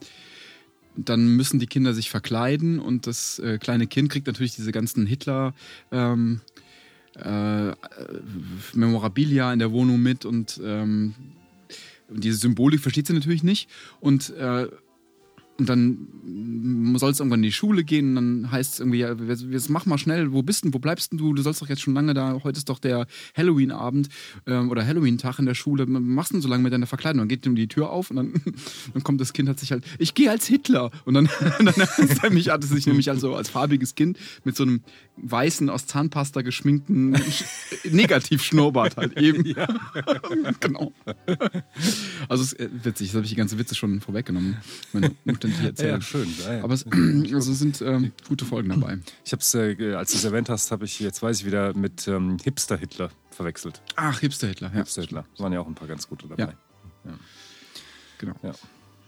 [0.95, 5.05] dann müssen die Kinder sich verkleiden und das äh, kleine Kind kriegt natürlich diese ganzen
[5.05, 5.53] Hitler
[5.91, 6.41] ähm,
[7.15, 7.73] äh,
[8.73, 11.13] Memorabilia in der Wohnung mit und ähm,
[12.09, 13.69] diese Symbolik versteht sie natürlich nicht.
[13.99, 14.67] Und äh,
[15.59, 16.07] und dann
[16.97, 19.85] soll es irgendwann in die Schule gehen und dann heißt es irgendwie, ja, jetzt mach
[19.85, 21.33] mal schnell, wo bist denn, wo bleibst denn du?
[21.33, 24.09] Du sollst doch jetzt schon lange da, heute ist doch der Halloween-Abend
[24.47, 27.19] ähm, oder Halloween-Tag in der Schule, was machst du denn so lange mit deiner Verkleidung?
[27.19, 28.33] Dann geht ihm die Tür auf und dann,
[28.93, 32.23] dann kommt das Kind, hat sich halt, ich gehe als Hitler und dann, dann hat
[32.23, 34.81] er mich, hatte sich nämlich also als farbiges Kind mit so einem
[35.17, 37.11] weißen, aus Zahnpasta geschminkten
[37.83, 39.43] Negativ-Schnurrbart halt eben.
[40.59, 40.93] genau.
[42.27, 44.57] Also es ist äh, witzig, das habe ich die ganze Witze schon vorweggenommen.
[44.93, 45.11] Meine
[45.43, 45.95] umständliche Erzählung.
[45.95, 46.27] Ja, schön.
[46.45, 46.63] Ja, ja.
[46.63, 46.85] Aber es
[47.33, 48.99] also sind ähm, gute Folgen dabei.
[49.25, 51.75] Ich habe es, äh, als du es erwähnt hast, habe ich jetzt weiß ich wieder
[51.75, 53.81] mit ähm, Hipster-Hitler verwechselt.
[53.95, 54.75] Ach, Hipster-Hitler, ja.
[54.75, 55.25] Hipster-Hitler.
[55.37, 56.55] Waren ja auch ein paar ganz gute dabei.
[58.19, 58.35] Genau.
[58.41, 58.53] Ja.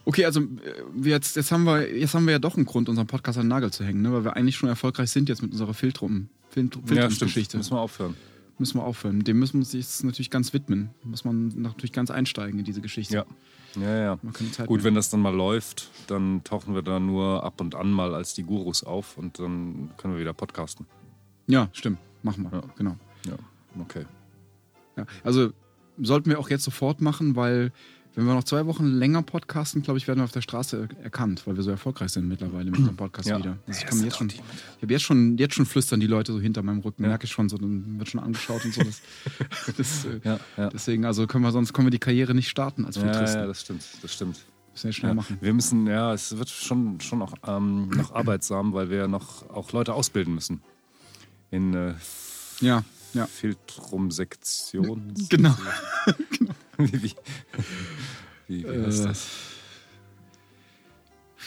[0.06, 3.08] Okay, also äh, jetzt, jetzt, haben wir, jetzt haben wir ja doch einen Grund, unseren
[3.08, 4.12] Podcast an den Nagel zu hängen, ne?
[4.12, 6.78] weil wir eigentlich schon erfolgreich sind jetzt mit unserer Filtrum, stimmt.
[6.86, 7.58] Filtrumsgeschichte.
[7.58, 8.16] Müssen wir aufhören.
[8.60, 9.24] müssen wir aufhören.
[9.24, 10.90] Dem müssen wir uns jetzt natürlich ganz widmen.
[11.04, 13.16] Muss man natürlich ganz einsteigen in diese Geschichte.
[13.16, 13.26] Ja.
[13.76, 14.20] Ja, ja.
[14.52, 17.92] Zeit Gut, wenn das dann mal läuft, dann tauchen wir da nur ab und an
[17.92, 20.86] mal als die Gurus auf und dann können wir wieder podcasten.
[21.48, 22.00] Ja, stimmt.
[22.24, 22.60] Machen wir.
[22.60, 22.64] Ja.
[22.78, 22.98] Genau.
[23.26, 23.36] Ja,
[23.80, 24.06] okay.
[24.98, 25.06] Ja.
[25.24, 25.52] Also
[25.98, 27.72] sollten wir auch jetzt sofort machen, weil
[28.16, 31.46] Wenn wir noch zwei Wochen länger podcasten, glaube ich, werden wir auf der Straße erkannt,
[31.46, 33.38] weil wir so erfolgreich sind mittlerweile mit dem Podcast Ja.
[33.38, 33.58] wieder.
[33.68, 34.42] Also ich Ja, kann jetzt schon, ich
[34.82, 37.50] habe jetzt schon, jetzt schon flüstern die Leute so hinter meinem Rücken, merke ich schon
[37.50, 38.82] so, dann wird schon angeschaut und so.
[38.84, 39.02] Das,
[39.78, 40.70] das, äh, Ja, ja.
[40.70, 43.42] Deswegen, also können wir sonst können wir die Karriere nicht starten als Ja, Filtristen.
[43.42, 44.38] ja, das stimmt, das stimmt.
[44.72, 45.16] Müssen wir schnell Ja.
[45.16, 45.38] machen.
[45.42, 49.74] Wir müssen, ja, es wird schon, schon auch ähm, noch arbeitsam, weil wir noch auch
[49.74, 50.62] Leute ausbilden müssen.
[51.52, 51.94] In äh,
[52.62, 53.26] Ja, ja.
[53.28, 55.14] Filtrumsektion.
[55.30, 55.54] Genau.
[56.78, 57.16] wie, wie,
[58.48, 59.28] wie, wie heißt Äh, das?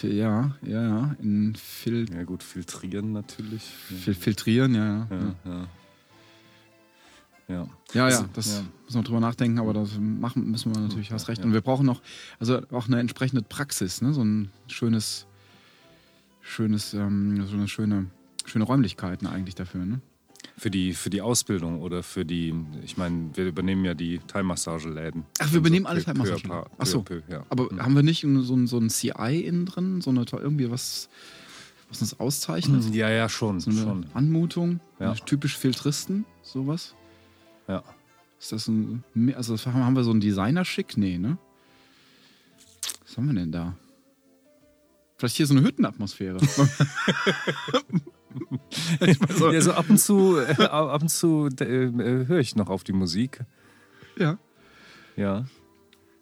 [0.02, 1.16] Ja, ja, ja.
[1.20, 3.62] In Fil Ja gut, filtrieren natürlich.
[3.64, 5.06] Fil Filtrieren, ja, ja.
[5.10, 5.68] Ja, ja.
[7.48, 7.68] ja.
[7.94, 8.62] Ja, Also, das ja.
[8.84, 11.44] müssen wir drüber nachdenken, aber das machen müssen wir natürlich, hast recht.
[11.44, 12.00] Und wir brauchen noch,
[12.38, 14.12] also auch eine entsprechende Praxis, ne?
[14.12, 15.26] so ein schönes,
[16.42, 18.06] schönes, ähm, so eine schöne,
[18.44, 19.84] schöne Räumlichkeiten eigentlich dafür.
[19.84, 20.00] Ne?
[20.57, 22.53] Für die, für die Ausbildung oder für die,
[22.85, 25.24] ich meine, wir übernehmen ja die Thai-Massageläden.
[25.38, 26.51] Ach, wir übernehmen alle Thai-Massagen.
[26.79, 27.03] Ach so.
[27.03, 27.46] peu à peu, ja.
[27.48, 27.83] Aber Mhm.
[27.83, 31.09] haben wir nicht so ein, so ein CI innen drin, so eine to- irgendwie was,
[31.88, 32.92] was uns auszeichnet?
[32.92, 33.61] Ja, ja, schon.
[33.61, 34.07] So eine schon.
[34.14, 35.14] Anmutung, Ja.
[35.14, 36.94] typisch Filtristen, sowas.
[37.68, 37.85] Ja.
[38.40, 39.05] Ist das ein,
[39.37, 40.96] also haben wir so einen Designer-Schick?
[40.96, 41.38] Nee, ne?
[43.07, 43.77] Was haben wir denn da?
[45.18, 46.38] Vielleicht hier so eine Hüttenatmosphäre.
[49.00, 52.56] ich so, Ja, so ab und zu, äh, ab und zu äh, äh, höre ich
[52.56, 53.40] noch auf die Musik.
[54.18, 54.38] ja.
[55.16, 55.46] Ja.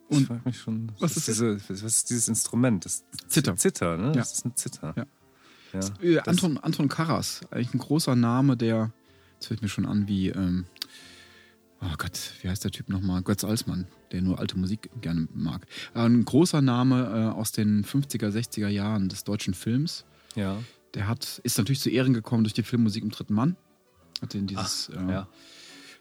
[0.08, 2.84] Ich Und frage mich schon, was ist diese, was ist dieses Instrument?
[2.84, 3.56] Das Zither.
[3.56, 4.06] Zither, ne?
[4.06, 4.12] Ja.
[4.12, 4.94] Das ist ein Zither.
[4.96, 5.06] Ja.
[5.72, 5.80] Ja.
[6.00, 8.92] Äh, Das- Anton, Anton Karas, eigentlich ein großer Name, der,
[9.34, 10.64] jetzt fällt mir schon an, wie, ähm,
[11.82, 13.20] oh Gott, wie heißt der Typ nochmal?
[13.22, 15.66] Götz Alsmann, der nur alte Musik gerne mag.
[15.94, 20.04] Äh, Ein großer Name äh, aus den 50er, 60er Jahren des deutschen Films.
[20.36, 20.56] ja.
[20.96, 23.54] Der hat, ist natürlich zu Ehren gekommen durch die Filmmusik im dritten Mann.
[24.22, 25.28] Hat den dieses äh, ja.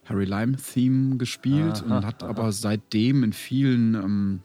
[0.05, 2.29] Harry Lime-Theme gespielt Aha, und hat aha.
[2.29, 4.39] aber seitdem in vielen ähm,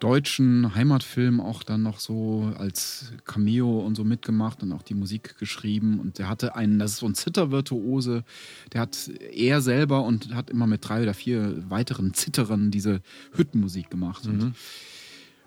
[0.00, 5.38] deutschen Heimatfilmen auch dann noch so als Cameo und so mitgemacht und auch die Musik
[5.38, 6.00] geschrieben.
[6.00, 8.24] Und der hatte einen, das ist so ein Zittervirtuose,
[8.72, 13.02] der hat er selber und hat immer mit drei oder vier weiteren Zitterern diese
[13.34, 14.24] Hüttenmusik gemacht.
[14.24, 14.54] Mhm.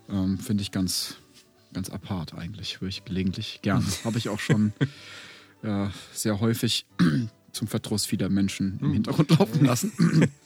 [0.09, 1.17] ähm, finde ich ganz,
[1.73, 2.81] ganz apart eigentlich.
[2.81, 3.85] Höre ich gelegentlich gern.
[4.03, 4.73] Habe ich auch schon
[5.63, 6.85] äh, sehr häufig
[7.51, 8.87] zum Verdruss vieler Menschen Hm.
[8.87, 9.91] im Hintergrund laufen lassen.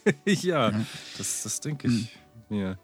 [0.24, 0.72] ja,
[1.18, 2.08] das, das denke ich
[2.48, 2.76] Mhm.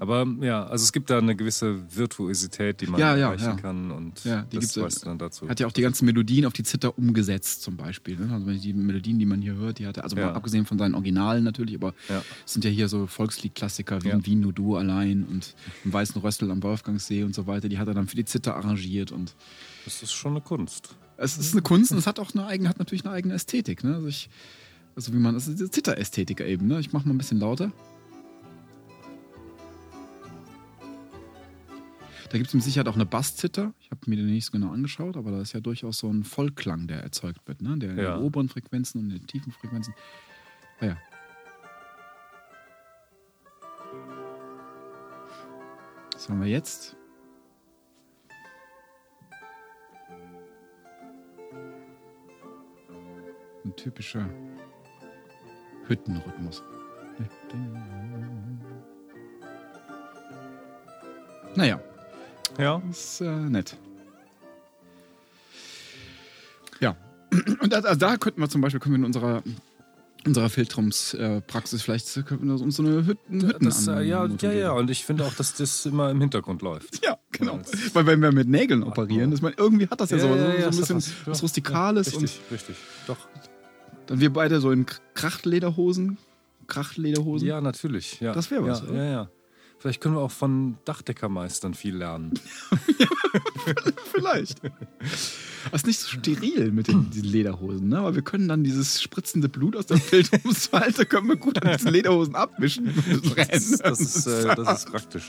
[0.00, 3.54] Aber ja, also es gibt da eine gewisse Virtuosität, die man Ja, ja, erreichen ja.
[3.54, 5.48] kann und Ja, die das gibt's, dann dazu.
[5.48, 8.16] Hat ja auch die ganzen Melodien auf die Zither umgesetzt, zum Beispiel.
[8.16, 8.32] Ne?
[8.32, 10.32] Also die Melodien, die man hier hört, die hat er, also Ja.
[10.32, 11.94] abgesehen von seinen Originalen natürlich, aber
[12.44, 14.26] es sind ja hier so Volksliedklassiker wie Ja.
[14.26, 17.68] Wien nur du allein und im Weißen Rössel am Wolfgangsee und so weiter.
[17.68, 19.34] Die hat er dann für die Zither arrangiert und
[19.84, 20.96] Das ist schon eine Kunst.
[21.16, 23.84] es ist eine Kunst und es hat auch eine eigene, hat natürlich eine eigene Ästhetik.
[23.84, 23.94] Ne?
[23.94, 24.28] Also, ich,
[24.96, 26.66] also wie man, das ist diese Zitterästhetik eben.
[26.66, 26.80] Ne?
[26.80, 27.70] Ich mache mal ein bisschen lauter.
[32.34, 33.72] Da gibt es mit Sicherheit auch eine Basszither.
[33.78, 36.24] Ich habe mir den nicht so genau angeschaut, aber da ist ja durchaus so ein
[36.24, 37.62] Vollklang, der erzeugt wird.
[37.62, 37.78] Ne?
[37.78, 38.16] Der in Ja.
[38.16, 39.94] den oberen Frequenzen und in den tiefen Frequenzen.
[40.80, 40.96] Ah ja.
[46.12, 46.96] Was haben wir jetzt?
[53.64, 54.28] Ein typischer
[55.86, 56.64] Hüttenrhythmus.
[61.54, 61.80] Naja,
[62.58, 63.76] Ja, ist äh, nett.
[66.80, 66.96] Ja.
[67.60, 69.42] Und da, also da könnten wir zum Beispiel können wir in unserer,
[70.24, 74.72] unserer Filtrumspraxis vielleicht könnten wir uns so eine Hütten, Hütten das, äh, ja, ja, ja.
[74.72, 77.04] Und ich finde auch, dass das immer im Hintergrund läuft.
[77.04, 77.58] Ja, genau.
[77.58, 80.34] das- Weil wenn wir mit Nägeln operieren, ist man, irgendwie hat das ja, so, so,
[80.34, 81.12] so ein ist doch bisschen was.
[81.26, 82.12] Ja, Rustikales.
[82.12, 82.76] Ja, richtig, richtig.
[83.06, 83.18] Doch.
[83.34, 83.42] und
[84.06, 86.18] dann wir beide so in Krachtlederhosen.
[86.66, 87.46] Krachtlederhosen.
[87.48, 88.20] Ja, natürlich.
[88.20, 88.32] Ja.
[88.32, 88.94] Das wär was, ja?
[88.94, 89.28] Ja, ja.
[89.84, 92.32] Vielleicht können wir auch von Dachdeckermeistern viel lernen.
[94.14, 94.62] Vielleicht.
[94.62, 97.98] Das ist nicht so steril mit den, diesen Lederhosen, ne?
[97.98, 101.92] Aber wir können dann dieses spritzende Blut aus der Filtrumsfalte können wir gut an diesen
[101.92, 102.94] Lederhosen abwischen.
[103.36, 105.28] Das, das, ist, äh, das ist praktisch.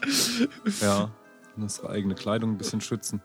[0.79, 1.11] Ja,
[1.57, 3.19] unsere eigene Kleidung ein bisschen schützen.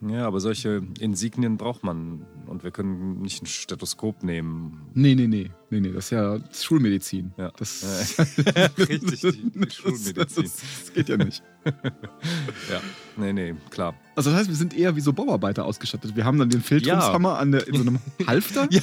[0.00, 2.24] Ja, aber solche Insignien braucht man.
[2.46, 4.86] Und wir können nicht ein Stethoskop nehmen.
[4.94, 5.50] Nee, nee, nee.
[5.70, 7.32] Nee, nee, das ist ja das ist Schulmedizin.
[7.36, 7.50] Ja.
[7.56, 8.16] Das,
[8.56, 10.14] Ja, richtig, die, die Schulmedizin.
[10.14, 11.42] Das, das geht ja nicht.
[12.70, 12.80] Ja,
[13.16, 13.94] nee, nee, klar.
[14.16, 16.16] Also das heißt, wir sind eher wie so Bauarbeiter ausgestattet.
[16.16, 18.66] Wir haben dann den Filtrumshammer an der, in so einem Halfter.
[18.70, 18.80] Ja.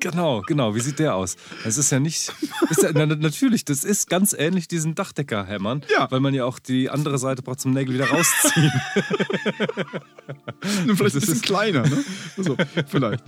[0.00, 0.74] Genau, genau.
[0.74, 1.36] Wie sieht der aus?
[1.64, 2.32] Es ist ja nicht.
[2.70, 6.10] Ist ja, na, natürlich, das ist ganz ähnlich diesen Dachdeckerhämmern, Ja.
[6.10, 8.72] weil man ja auch die andere Seite braucht zum Nägel wieder rausziehen.
[10.86, 12.04] Nur vielleicht ein bisschen kleiner, ne?
[12.36, 12.56] So,
[12.88, 13.22] vielleicht.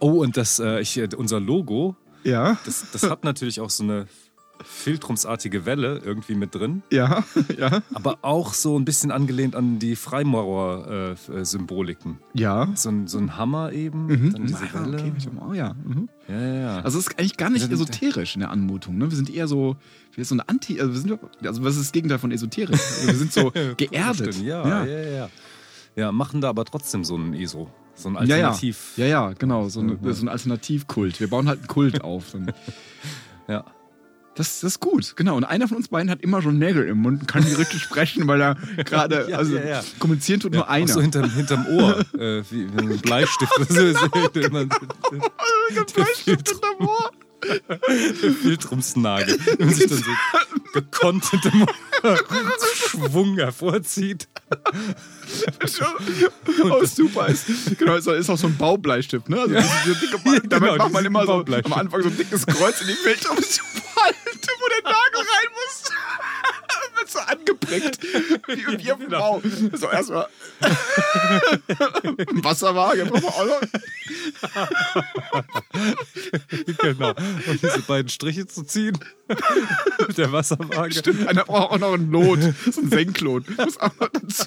[0.00, 4.06] Oh, und das, äh, ich, unser Logo Ja, Das, das hat natürlich auch so eine
[4.64, 7.24] filtrumsartige Welle irgendwie mit drin, ja,
[7.58, 7.82] ja.
[7.94, 12.18] aber auch so ein bisschen angelehnt an die Freimaurer-Symboliken.
[12.34, 12.68] Ja.
[12.74, 14.98] so, ein, so ein Hammer eben, dann diese Ah, Welle.
[14.98, 15.12] okay,
[15.48, 15.74] oh ja.
[15.84, 16.08] Mhm.
[16.28, 16.80] Ja, ja, ja.
[16.80, 18.96] Also es ist eigentlich gar nicht esoterisch in der Anmutung.
[18.98, 19.10] Ne?
[19.10, 19.76] Wir sind eher so,
[20.14, 22.80] wir sind so eine Anti, also, wir sind, also was ist das Gegenteil von esoterisch?
[22.80, 24.36] Also wir sind so geerdet.
[24.42, 25.28] Ja, ja, ja, ja.
[25.94, 27.68] Ja, machen da aber trotzdem so ein ESO.
[27.94, 28.46] So ein Ja, ja.
[28.46, 28.92] Alternativ.
[28.96, 29.68] Ja, ja, genau.
[29.68, 31.20] So, eine, so ein Alternativkult.
[31.20, 32.34] Wir bauen halt einen Kult auf.
[33.48, 33.64] Ja.
[34.34, 35.36] Das, das ist gut, genau.
[35.36, 37.82] Und einer von uns beiden hat immer schon Nägel im Mund und kann nicht richtig
[37.82, 39.84] sprechen, weil er gerade, Ja, also ja, ja.
[39.98, 40.88] kommunizieren tut nur Auch einer.
[40.88, 42.00] so hinterm, hinterm Ohr.
[42.18, 43.52] äh, wie, wie ein Bleistift.
[43.68, 44.08] so, so,
[44.50, 44.68] man,
[45.94, 47.10] Bleistift hinterm Ohr.
[48.42, 49.36] Filtrumsnagel.
[49.58, 50.10] Wenn man sich dann so
[50.72, 51.66] gekonnt hinterm
[52.76, 54.28] Schwung hervorzieht.
[56.64, 57.28] oh, super.
[57.28, 57.46] Ist,
[57.78, 59.40] genau, ist, ist auch so ein Baubleistift, ne?
[59.40, 60.18] Also diese dicke
[60.48, 62.96] damit genau, macht man immer so am Anfang so ein dickes Kreuz in die
[64.70, 65.82] der Nagel rein muss.
[67.42, 68.02] Angeprickt.
[68.46, 69.40] Wie, dem Genau.
[69.40, 69.42] Bau.
[69.72, 70.26] So erstmal.
[72.42, 73.10] Wasserwaage.
[76.82, 77.10] Genau.
[77.10, 78.98] Und diese beiden Striche zu ziehen.
[80.06, 80.94] Mit der Wasserwaage.
[80.94, 82.40] Stimmt, einer braucht auch noch ein Lot.
[82.70, 83.44] So ein Senklot.
[83.56, 84.46] Muss auch noch dazu.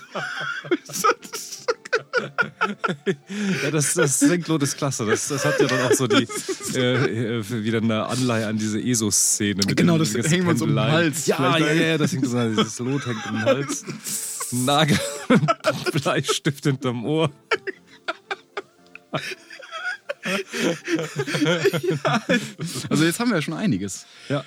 [3.63, 5.05] Ja, das, das Senklot ist klasse.
[5.05, 6.27] Das, das hat ja dann auch so die
[6.75, 9.61] äh, äh, wieder eine Anleihe an diese ESO-Szene.
[9.75, 10.79] Genau, das wir uns um den.
[10.79, 11.27] Hals.
[11.27, 12.49] Ja, ja, ja, das hängt so.
[12.49, 13.85] Dieses Lot hängt um den Hals.
[14.51, 14.97] Nagel,
[15.91, 17.31] Bleistift hinterm Ohr.
[22.89, 24.05] Also jetzt haben wir ja schon einiges.
[24.29, 24.43] Ja.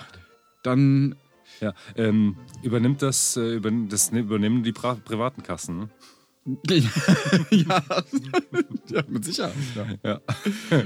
[0.62, 1.16] Dann
[1.60, 5.78] Ja, ähm, übernimmt das, äh, übern das ne- übernehmen die pra privaten Kassen.
[5.80, 5.88] Ne?
[7.50, 7.82] ja,
[8.88, 9.54] ja, mit Sicherheit.
[9.74, 10.20] Ja.
[10.70, 10.82] Ja.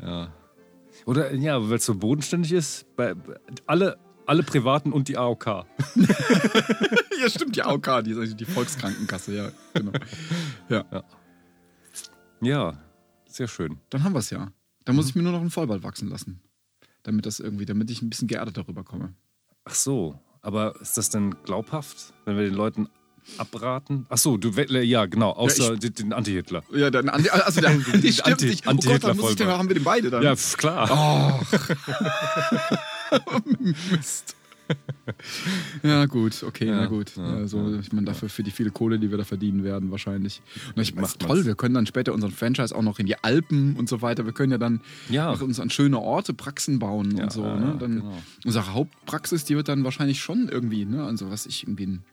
[0.00, 0.32] ja.
[1.06, 3.14] Oder ja, weil es so bodenständig ist, bei,
[3.66, 5.46] alle, alle privaten und die AOK.
[7.20, 9.92] ja, stimmt, die AOK, die, die Volkskrankenkasse, ja, genau.
[10.68, 11.04] Ja,
[12.40, 12.80] Ja,
[13.28, 13.78] sehr schön.
[13.90, 14.52] dann haben wir es ja.
[14.84, 16.40] Dann muss ich mir nur noch einen Vollbart wachsen lassen.
[17.02, 19.14] Damit das irgendwie, damit ich ein bisschen geerdet darüber komme.
[19.64, 22.88] Ach so, aber ist das denn glaubhaft, wenn wir den Leuten
[23.38, 24.06] abraten?
[24.08, 26.62] Ach so, du ja genau, außer Ja, den, den Anti-Hitler.
[26.74, 28.66] Ja, dann Anti, also der, die stimmt Anti- nicht.
[28.66, 30.22] Oh Gott, dann muss ich den, haben wir den beide dann.
[30.22, 31.40] Ja, klar.
[33.90, 34.36] Mist.
[35.84, 37.12] Ja, gut, okay, Ja, na gut.
[37.16, 40.42] ja, also, ich meine, dafür für die viele Kohle, die wir da verdienen werden, wahrscheinlich.
[40.74, 43.76] Und ich meine, toll, wir können dann später unseren Franchise auch noch in die Alpen
[43.76, 44.24] und so weiter.
[44.26, 45.30] Wir können ja dann Ja.
[45.30, 47.44] uns an schöne Orte, Praxen bauen Ja, und so.
[47.44, 47.66] ja, ne?
[47.66, 48.18] ja, dann, genau.
[48.44, 52.04] Unsere Hauptpraxis, die wird dann wahrscheinlich schon irgendwie, ne, also was ich irgendwie einen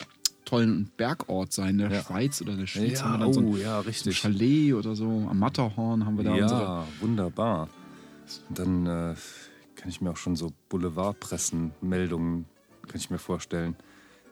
[0.53, 2.03] tollen Bergort sein, in der Ja.
[2.03, 4.17] Schweiz oder der Schweiz Ja, haben wir dann so ein, oh, ja, so ein richtig.
[4.19, 5.27] Chalet oder so.
[5.29, 6.35] Am Matterhorn haben wir da.
[6.35, 7.69] Ja, wunderbar.
[8.49, 9.15] Und dann äh,
[9.75, 12.45] kann ich mir auch schon so Boulevardpressen-Meldungen,
[12.87, 13.75] kann ich mir vorstellen.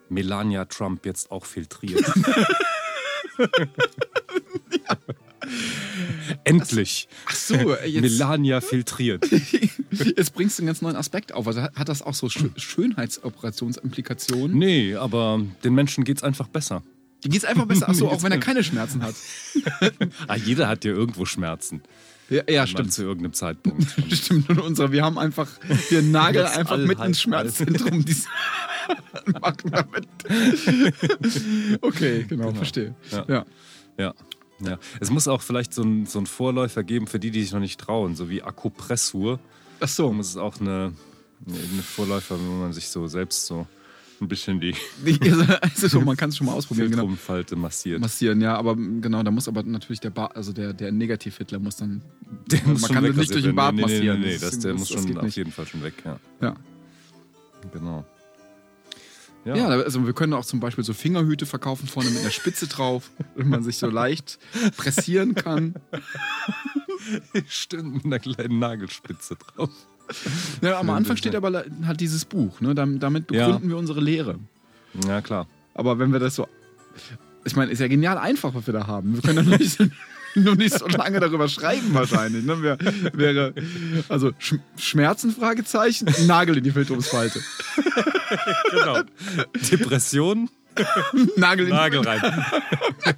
[0.10, 2.06] Melania Trump jetzt auch filtriert.
[6.44, 7.08] Endlich.
[7.26, 9.26] Ach so, äh, jetzt, Melania filtriert.
[9.92, 11.48] jetzt bringst du einen ganz neuen Aspekt auf.
[11.48, 14.58] Also hat das auch so Schö- Schönheitsoperationsimplikationen?
[14.58, 16.84] Nee, aber den Menschen geht's einfach besser.
[17.24, 17.88] Die geht's einfach besser.
[17.90, 19.16] Ach so, auch wenn er keine Schmerzen hat.
[20.28, 21.82] Ah, jeder hat ja irgendwo Schmerzen.
[22.30, 22.94] Ja, ja stimmt.
[22.94, 23.86] Zu irgendeinem Zeitpunkt.
[24.10, 25.50] Stimmt, und unsere, wir haben einfach,
[25.90, 28.26] wir nageln Das einfach all halb ins Schmerzzentrum dies
[29.42, 30.08] machen damit.
[31.82, 32.96] okay, genau, verstehe.
[33.12, 33.26] Ja.
[33.28, 33.46] Ja.
[33.98, 34.14] Ja.
[34.66, 34.78] Ja.
[35.00, 37.80] Es muss auch vielleicht so ein, so Vorläufer geben für die, die sich noch nicht
[37.80, 39.40] trauen, so wie Akupressur.
[39.80, 40.94] Ach so, muss es auch eine,
[41.48, 43.68] eine Vorläufer, wo man sich so selbst so
[44.22, 44.76] ein bisschen die
[45.62, 47.08] also so, man kann es schon mal ausprobieren, genau.
[47.56, 48.00] Massiert.
[48.00, 51.78] Massieren, ja, aber genau, da muss aber natürlich der Bart, also der, der Negativ-Hitler muss
[51.78, 52.02] dann,
[52.52, 53.94] Der muss man schon kann weg, das nicht also durch den Bart nee, nee, nee,
[53.96, 54.20] massieren.
[54.22, 55.36] Nee, nee, das, der muss das schon geht auf nicht.
[55.36, 56.20] jeden Fall schon weg, ja.
[56.42, 56.56] Ja.
[57.74, 58.06] Genau.
[59.44, 63.10] Ja, also wir können auch zum Beispiel so Fingerhüte verkaufen, vorne mit einer Spitze drauf,
[63.36, 64.38] wenn man sich so leicht
[64.78, 65.74] pressieren kann.
[67.48, 69.70] Stimmt, mit einer kleinen Nagelspitze drauf.
[70.62, 72.76] Ja, am Anfang steht aber halt dieses Buch, ne?
[72.76, 73.46] Dam- Damit Ja.
[73.48, 74.38] begründen wir unsere Lehre.
[75.08, 75.48] Ja, klar.
[75.74, 76.48] Aber wenn wir das so.
[77.46, 79.16] Ich meine, ist ja genial einfach, was wir da haben.
[79.16, 79.80] Wir können ja nicht,
[80.36, 82.44] nur nicht so lange darüber schreiben, wahrscheinlich.
[82.46, 82.62] Ne?
[82.62, 82.78] Wär,
[83.14, 83.54] wäre.
[84.10, 87.40] Also Sch Schmerzen, Fragezeichen, Nagel in die Filtrumsfalte.
[88.72, 89.04] Genau.
[89.72, 90.50] Depression,
[91.36, 92.46] Nagel in, Nagel rein.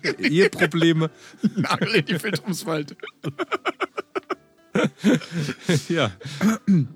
[0.19, 1.12] Eheprobleme,
[1.56, 2.95] Nagel in die Filtrumsfalte.
[5.89, 6.12] ja.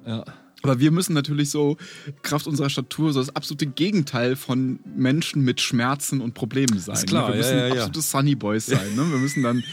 [0.05, 0.25] ja.
[0.63, 1.77] Aber wir müssen natürlich so,
[2.23, 6.95] Kraft unserer Statur, so das absolute Gegenteil von Menschen mit Schmerzen und Problemen sein.
[6.95, 7.35] Ist klar, ne?
[7.35, 7.73] Wir ja, müssen ja, ja.
[7.73, 8.95] absolute Sunny Boys sein.
[8.95, 9.09] Ne?
[9.09, 9.63] Wir müssen dann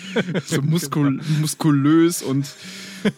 [0.45, 2.47] so muskul muskulös und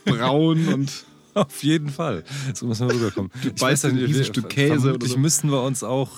[0.04, 1.04] braun und
[1.36, 2.24] Auf jeden Fall.
[2.54, 3.30] So müssen wir rüberkommen.
[3.42, 5.18] Du beißt ein riesiges Stück Käse Vermutlich so.
[5.18, 6.10] müssten wir uns auch,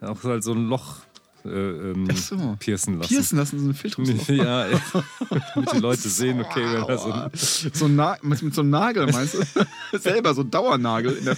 [0.00, 1.00] auch halt so ein Loch
[1.44, 2.56] äh, ähm, so.
[2.58, 3.08] piercen lassen.
[3.08, 4.26] Piercen lassen, so ein Filtrumsloch.
[4.28, 4.80] Ja, ja.
[5.54, 8.62] damit die Leute sehen, okay, wenn da so ein, So ein Na mit, mit so
[8.62, 9.44] einem Nagel, meinst du?
[9.98, 11.12] Selber so ein Dauernagel.
[11.12, 11.36] In der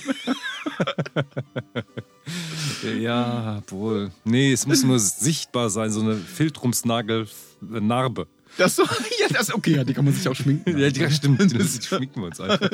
[2.97, 4.13] Ja, wohl.
[4.25, 8.29] Nee, es muss nur sichtbar sein, so eine Filtrumsnagel-Narbe.
[8.59, 10.77] Das so, ja, das okay, ja, die kann man sich auch schminken.
[10.77, 11.41] Ja, die, stimmt.
[11.59, 12.61] Das schminken wir uns einfach.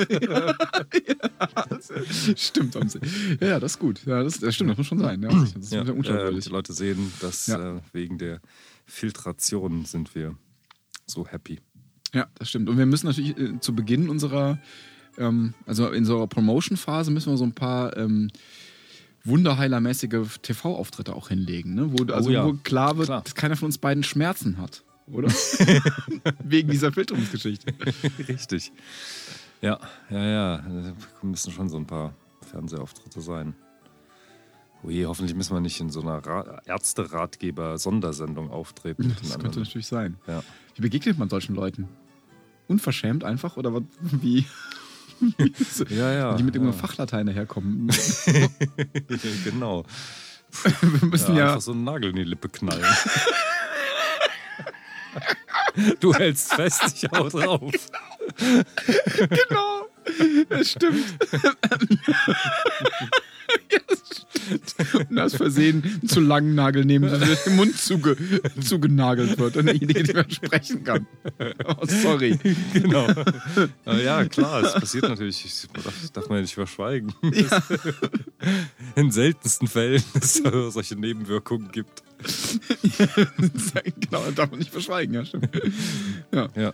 [2.37, 2.99] stimmt, haben sie.
[3.40, 4.05] Ja, ja, das ist gut.
[4.07, 5.23] Ja, das, das stimmt, das muss schon sein.
[5.23, 7.77] Ja, das ist Ja, ja, äh, die Leute sehen, dass Ja.
[7.77, 8.40] äh, wegen der
[8.87, 10.35] Filtration sind wir
[11.07, 11.61] so happy.
[12.12, 12.68] Ja, das stimmt.
[12.68, 14.59] Und wir müssen natürlich äh, zu Beginn unserer,
[15.18, 18.31] ähm, also in unserer Promotion-Phase müssen wir so ein paar ähm,
[19.25, 21.88] wunderheilermäßige TV-Auftritte auch hinlegen, ne?
[21.92, 22.44] wo, also, Oh ja.
[22.47, 23.23] wo klar wird, Klar.
[23.23, 25.29] dass keiner von uns beiden Schmerzen hat, oder?
[26.45, 27.73] Wegen dieser Filterungsgeschichte.
[28.29, 28.73] Richtig.
[29.61, 29.79] Ja,
[30.11, 30.57] ja, ja.
[30.59, 32.14] Da müssen schon so ein paar
[32.51, 33.55] Fernsehauftritte sein.
[34.83, 39.17] Oh je, hoffentlich müssen wir nicht in so einer Ra Ärzte-Ratgeber-Sondersendung auftreten.
[39.23, 40.19] Das könnte natürlich sein.
[40.27, 40.43] Ja.
[40.75, 41.88] Wie begegnet man solchen Leuten?
[42.69, 44.45] Unverschämt einfach oder wie?
[45.88, 46.35] Ja, ja.
[46.35, 46.61] die mit ja.
[46.61, 47.88] irgendeinem Fachlatein daherkommen.
[49.45, 49.85] genau.
[51.01, 52.85] Wir müssen Ja, ja, einfach so einen Nagel in die Lippe knallen.
[56.01, 57.73] Du hältst fest, ich hau drauf.
[59.29, 59.89] genau.
[60.49, 61.05] Das stimmt.
[63.73, 65.09] ja, das stimmt.
[65.11, 68.17] Und aus Versehen zu langen Nagel nehmen, so dass der Mund zuge
[68.61, 71.07] zugenagelt wird und derjenige nicht mehr sprechen kann.
[71.67, 72.39] Oh, sorry.
[72.73, 73.07] Genau.
[73.87, 75.67] Ja, klar, es passiert natürlich.
[75.73, 77.15] Das darf, man ja nicht verschweigen.
[78.97, 82.04] In seltensten Fällen es solche Nebenwirkungen gibt.
[84.00, 85.48] genau, das darf man nicht verschweigen, ja, stimmt.
[86.33, 86.48] Ja.
[86.57, 86.72] Ja.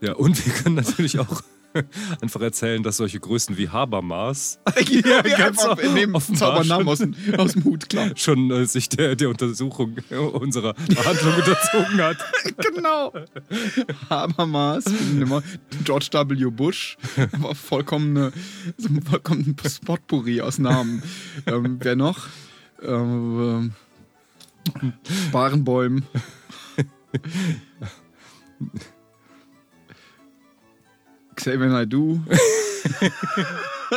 [0.00, 1.42] Ja, und wir können natürlich auch
[2.20, 7.00] einfach erzählen, dass solche Größen wie Habermas Ja, ganz einfach in Zaubernamen aus,
[7.36, 8.10] aus dem Hut, klar.
[8.14, 12.16] schon äh, sich der, der Untersuchung äh, unserer Behandlung unterzogen hat.
[12.74, 13.12] Genau.
[14.08, 14.84] Habermas,
[15.20, 15.42] immer
[15.84, 16.50] George W.
[16.50, 16.96] Bush,
[17.38, 18.32] war vollkommene,
[18.76, 21.02] so ein vollkommen Spotpourri aus Namen.
[21.46, 22.28] Ähm, wer noch?
[22.82, 23.72] Ähm,
[24.82, 24.92] ähm,
[25.32, 26.02] Barenbäum.
[31.34, 32.20] Xavier Naidoo.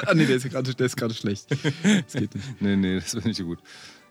[0.05, 1.51] ah nee, der ist gerade der schlecht.
[1.51, 2.61] Das geht nicht.
[2.61, 3.59] Nee, nee, das finde ich gut.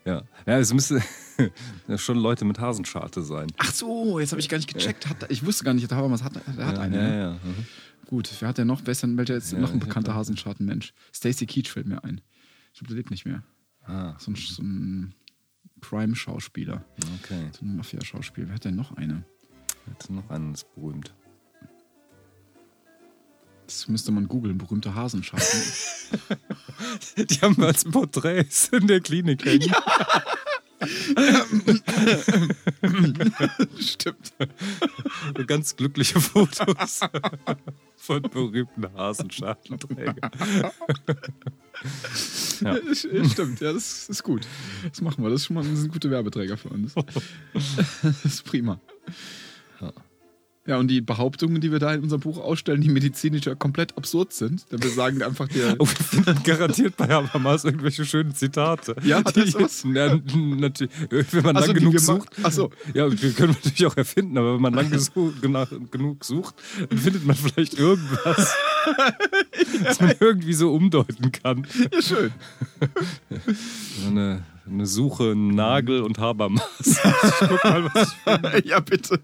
[0.04, 1.02] Ja, ja es müsste
[1.96, 3.48] schon Leute mit Hasenscharte sein.
[3.58, 5.08] Ach so, jetzt habe ich gar nicht gecheckt.
[5.08, 6.96] Hat, ich wusste gar nicht, Habermas hat, er hat ja, eine.
[6.96, 7.18] Ja, ne?
[7.18, 7.32] ja.
[7.32, 7.66] mhm.
[8.06, 8.80] Gut, wer hat denn noch?
[8.84, 10.92] Wer ist denn, welcher Ja, noch ein bekannter Hasenschartenmensch?
[11.14, 12.20] Stacy Keach fällt mir ein.
[12.72, 13.44] Ich glaube, der lebt nicht mehr.
[13.84, 15.14] Ah, So ein, so ein
[15.80, 16.84] Crime-Schauspieler.
[17.22, 17.50] okay.
[17.52, 18.48] So ein Mafia-Schauspieler.
[18.48, 19.24] Wer hat denn noch eine?
[19.86, 21.14] Jetzt noch einen ist berühmt.
[23.66, 24.58] Das müsste man googeln.
[24.58, 25.58] Berühmte Hasenscharten.
[27.16, 29.72] Die haben wir als Porträts in der Klinik hängen.
[33.78, 34.32] Stimmt.
[35.36, 37.00] So ganz glückliche Fotos
[37.96, 40.30] von berühmten Hasenschartenträgern.
[42.60, 42.76] Ja.
[42.94, 44.46] Stimmt, ja, das ist gut.
[44.86, 45.30] Das machen wir.
[45.30, 46.94] Das ist schon mal das sind gute Werbeträger für uns.
[47.54, 48.78] Das ist prima.
[50.70, 50.78] Ja.
[50.78, 54.33] Und die Behauptungen, die wir da in unserem Buch ausstellen, die medizinisch ja komplett absurd
[54.33, 54.70] sind.
[54.70, 55.70] Denn wir sagen einfach der.
[55.80, 58.94] Oh, wir finden garantiert bei Habermas irgendwelche schönen Zitate.
[59.02, 59.52] Ja, er Die-?
[59.94, 60.92] Ja, natürlich.
[61.11, 62.28] Wenn man Ach so, lang genug sucht.
[62.42, 62.70] Ach so.
[62.92, 64.90] Ja, wir können natürlich auch erfinden, aber wenn man lang
[65.90, 66.54] genug sucht,
[66.88, 68.54] dann findet man vielleicht irgendwas,
[69.85, 71.66] was man irgendwie so umdeuten kann.
[71.92, 72.33] Ja, schön.
[74.00, 76.62] So Eine, eine Suche, Nagel und Habermas.
[76.80, 78.14] Ich guck mal, was
[78.59, 79.20] ich ja, bitte.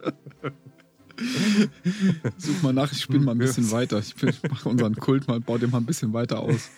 [2.39, 3.99] Such mal nach, ich spinne mal ein bisschen weiter.
[3.99, 6.71] Ich ich mache unseren Kult mal, baue den mal ein bisschen weiter aus.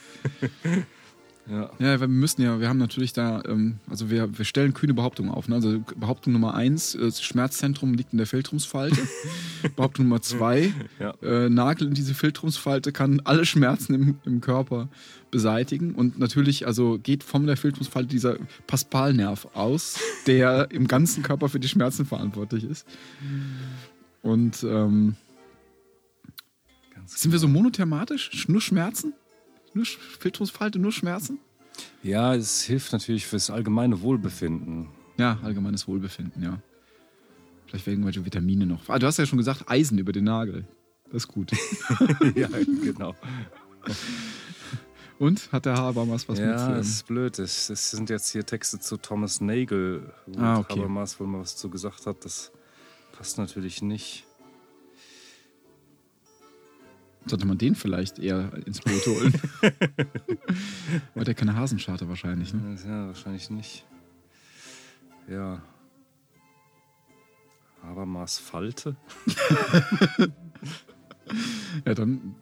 [1.51, 1.71] Ja.
[1.79, 5.31] Ja, wir müssen ja, wir haben natürlich da, ähm, also wir, wir stellen kühne Behauptungen
[5.31, 5.49] auf.
[5.49, 5.55] Ne?
[5.55, 8.99] Also Behauptung Nummer eins, äh, das Schmerzzentrum liegt in der Filtrumsfalte.
[9.77, 11.15] Behauptung Nummer zwei, Ja.
[11.23, 14.89] äh, Nagel in diese Filtrumsfalte kann alle Schmerzen im, im Körper
[15.31, 15.95] beseitigen.
[15.95, 18.37] Und natürlich, also geht von der Filtrumsfalte dieser
[18.67, 22.87] Paspalnerv aus, der im ganzen Körper für die Schmerzen verantwortlich ist.
[24.23, 25.17] Und ähm,
[27.07, 28.49] sind wir so monothematisch?
[28.49, 29.15] Nur Schmerzen?
[29.75, 31.39] Nur Filtrumsfalte, nur Schmerzen?
[32.03, 34.89] Ja, es hilft natürlich fürs allgemeine Wohlbefinden.
[35.17, 36.61] Ja, allgemeines Wohlbefinden, ja.
[37.67, 38.89] Vielleicht werden irgendwelche Vitamine noch.
[38.89, 40.67] Ah, du hast ja schon gesagt, Eisen über den Nagel.
[41.07, 41.53] Das ist gut.
[42.35, 42.49] ja,
[42.83, 43.15] genau.
[45.19, 46.55] Und hat der Habermas was ja, mit?
[46.55, 47.39] das Ähm, ist blöd.
[47.39, 50.79] Das, das sind jetzt hier Texte zu Thomas Nagel, wo Ah, okay.
[50.79, 52.25] Habermas wohl mal was zu gesagt hat.
[52.25, 52.53] Das
[53.19, 54.25] passt natürlich nicht.
[57.27, 59.35] Sollte man den vielleicht eher ins Boot holen?
[61.15, 62.79] Weil der keine Hasenscharte wahrscheinlich, ne?
[62.87, 63.85] Ja, wahrscheinlich nicht.
[65.29, 65.61] Ja.
[67.83, 68.97] Habermas Falte?
[71.85, 72.35] Ja, dann.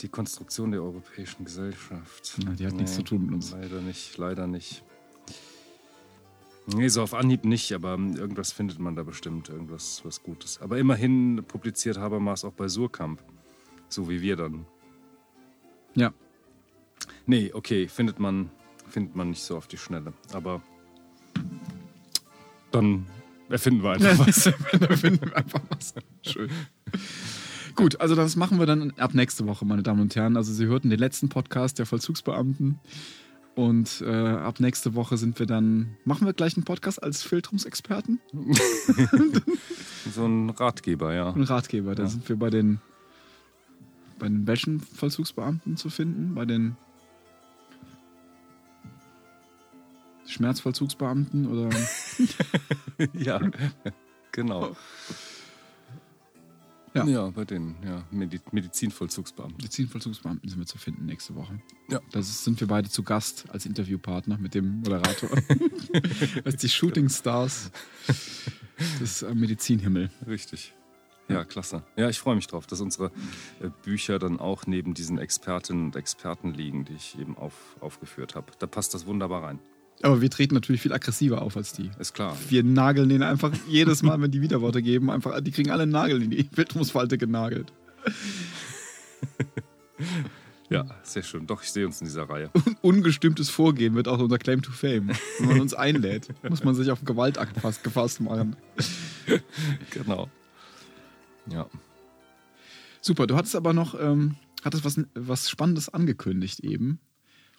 [0.00, 2.38] Die Konstruktion der europäischen Gesellschaft.
[2.44, 3.50] Na, die hat nichts zu tun mit uns.
[3.50, 4.84] Leider nicht, leider nicht.
[6.74, 10.60] Nee, so auf Anhieb nicht, aber irgendwas findet man da bestimmt, irgendwas was Gutes.
[10.60, 13.22] Aber immerhin publiziert Habermas auch bei Surkamp.
[13.88, 14.66] So wie wir dann.
[15.94, 16.12] Ja.
[17.26, 18.50] Nee, okay, findet man,
[18.86, 20.12] findet man nicht so auf die Schnelle.
[20.32, 20.60] Aber
[22.70, 23.06] dann
[23.48, 24.44] erfinden wir einfach was.
[24.78, 25.94] da finden wir einfach was.
[26.22, 26.50] Schön.
[27.76, 30.36] Gut, also das machen wir dann ab nächste Woche, meine Damen und Herren.
[30.36, 32.78] Also Sie hörten den letzten Podcast der Vollzugsbeamten.
[33.58, 35.96] Und äh, ab nächste Woche sind wir dann.
[36.04, 38.20] Machen wir gleich einen Podcast als Filtrumsexperten?
[40.14, 41.32] so ein Ratgeber, ja.
[41.32, 41.96] Ein Ratgeber.
[41.96, 42.08] Da Ja.
[42.08, 42.80] sind wir bei den.
[44.20, 46.36] Bei den welchen Vollzugsbeamten zu finden?
[46.36, 46.76] Bei den
[50.26, 51.68] Schmerzvollzugsbeamten oder.
[53.12, 53.40] ja,
[54.30, 54.76] genau.
[57.06, 57.24] Ja.
[57.24, 57.30] Ja.
[57.30, 59.56] bei den ja, Medi Medizinvollzugsbeamten.
[59.56, 61.60] Medizinvollzugsbeamten sind wir zu finden nächste Woche.
[61.90, 62.00] Ja.
[62.10, 65.30] Da sind wir beide zu Gast als Interviewpartner mit dem Moderator.
[66.44, 67.70] als die Shooting Stars
[69.00, 70.10] des äh, Medizinhimmel.
[70.26, 70.74] Richtig.
[71.28, 71.82] Ja, klasse.
[71.96, 73.12] Ja, ich freue mich drauf, dass unsere
[73.60, 78.34] äh, Bücher dann auch neben diesen Expertinnen und Experten liegen, die ich eben auf, aufgeführt
[78.34, 78.52] habe.
[78.58, 79.58] Da passt das wunderbar rein.
[80.02, 81.90] Aber wir treten natürlich viel aggressiver auf als die.
[81.98, 82.36] Ist klar.
[82.48, 86.22] Wir nageln den einfach jedes Mal, wenn die Widerworte geben, einfach, die kriegen alle Nagel
[86.22, 87.72] in die Bildungsfalte genagelt.
[90.70, 91.46] Ja, sehr schön.
[91.46, 92.50] Doch, ich sehe uns in dieser Reihe.
[92.82, 95.10] Ungestimmtes Vorgehen wird auch unser Claim to Fame.
[95.38, 98.56] Wenn man uns einlädt, muss man sich auf einen Gewaltakt fast gefasst machen.
[99.90, 100.30] Genau.
[101.50, 101.66] Ja.
[103.02, 106.98] Super, du hattest aber noch, ähm, hattest was, was Spannendes angekündigt eben.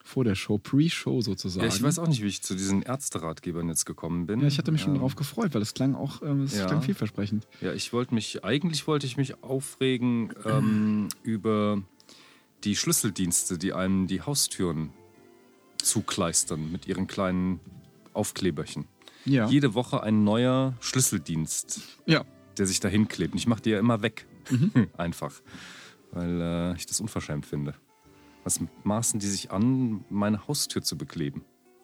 [0.04, 1.68] Vor der Show, Pre-Show sozusagen.
[1.68, 4.39] ja, ich weiß auch nicht, wie ich zu diesen Ärzteratgebern jetzt gekommen bin.
[4.41, 6.66] Ja, ich hatte mich schon Ähm, darauf gefreut, weil das klang auch, ähm, das Ja.
[6.66, 7.47] klang vielversprechend.
[7.62, 11.82] Ja, ich wollte mich, eigentlich wollte ich mich aufregen ähm, über
[12.64, 14.89] die Schlüsseldienste, die einem die Haustüren
[15.82, 17.60] zukleistern mit ihren kleinen
[18.14, 18.86] Aufkleberchen.
[19.26, 19.47] Ja.
[19.47, 22.26] Jede Woche ein neuer Schlüsseldienst, ja.
[22.58, 23.34] der sich dahin klebt.
[23.34, 24.26] Und ich mache die ja immer weg.
[24.97, 25.34] Einfach.
[26.12, 27.76] Weil äh, ich das unverschämt finde.
[28.50, 31.43] Was maßen die sich an, meine Haustür zu bekleben?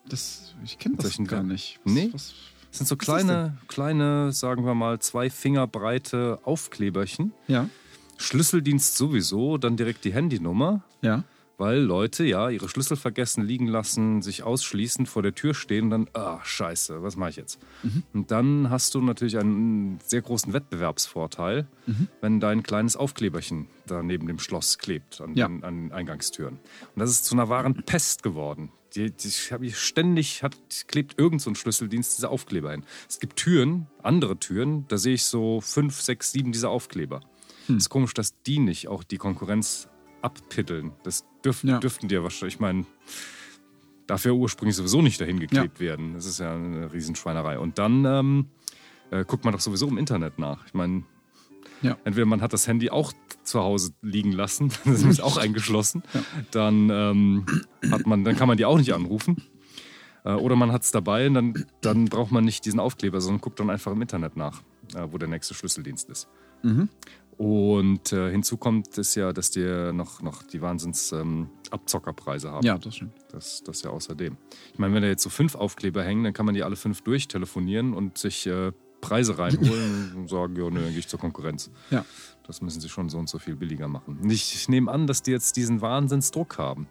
[0.09, 1.79] Das, ich kenne das gar Ga- nicht.
[1.83, 2.09] Nee?
[2.11, 2.33] Was,
[2.71, 7.33] Das sind so Was kleine, kleine, sagen wir mal, zwei Finger breite Aufkleberchen.
[7.47, 7.69] ja,
[8.17, 11.23] Schlüsseldienst sowieso, dann direkt die Handynummer, ja.
[11.57, 15.89] Weil Leute ja ihre Schlüssel vergessen, liegen lassen, sich ausschließen, vor der Tür stehen und
[15.91, 17.59] dann, ah, scheiße, was mache ich jetzt?
[18.13, 21.67] Und dann hast du natürlich einen sehr großen Wettbewerbsvorteil,
[22.21, 25.47] wenn dein kleines Aufkleberchen da neben dem Schloss klebt, an, Ja.
[25.47, 26.55] den, an Eingangstüren.
[26.95, 28.71] Und das ist zu einer wahren Pest geworden.
[28.95, 30.55] Die, die, ich habe hier ständig hat,
[30.87, 32.83] klebt irgend so ein Schlüsseldienst diese Aufkleber hin.
[33.09, 37.19] Es gibt Türen, andere Türen, da sehe ich so fünf, sechs, sieben dieser Aufkleber.
[37.67, 37.77] Hm.
[37.77, 39.89] Ist komisch, dass die nicht auch die Konkurrenz
[40.25, 40.91] abpitteln.
[41.03, 41.79] Das dürf, Ja.
[41.79, 42.85] dürften die ja wahrscheinlich, ich meine,
[44.07, 46.13] darf ja ursprünglich sowieso nicht dahin geklebt werden.
[46.13, 47.57] Das ist ja eine Riesenschweinerei.
[47.59, 48.45] Und dann ähm,
[49.11, 50.65] äh, guckt man doch sowieso im Internet nach.
[50.67, 51.03] Ich meine,
[51.81, 51.97] Ja.
[52.03, 53.13] entweder man hat das Handy auch
[53.43, 56.03] zu Hause liegen lassen, das ist auch eingeschlossen,
[56.51, 57.45] dann, ähm,
[57.91, 59.37] hat man, dann kann man die auch nicht anrufen.
[60.23, 63.41] Äh, Oder man hat es dabei und dann, dann braucht man nicht diesen Aufkleber, sondern
[63.41, 64.61] guckt dann einfach im Internet nach,
[64.95, 66.27] äh, wo der nächste Schlüsseldienst ist.
[67.37, 72.65] Und äh, hinzu kommt es ja, dass die noch, noch die Wahnsinns-Abzockerpreise haben.
[72.65, 73.13] Ja, das stimmt.
[73.31, 74.37] Das, das ja außerdem.
[74.73, 77.01] Ich meine, wenn da jetzt so fünf Aufkleber hängen, dann kann man die alle fünf
[77.01, 78.71] durchtelefonieren und sich äh,
[79.01, 81.71] Preise reinholen und sagen, ja, nö, dann gehe ich zur Konkurrenz.
[81.91, 82.05] Ja.
[82.47, 84.19] Das müssen sie schon so und so viel billiger machen.
[84.21, 86.87] Und ich, ich nehme an, dass die jetzt diesen Wahnsinnsdruck haben.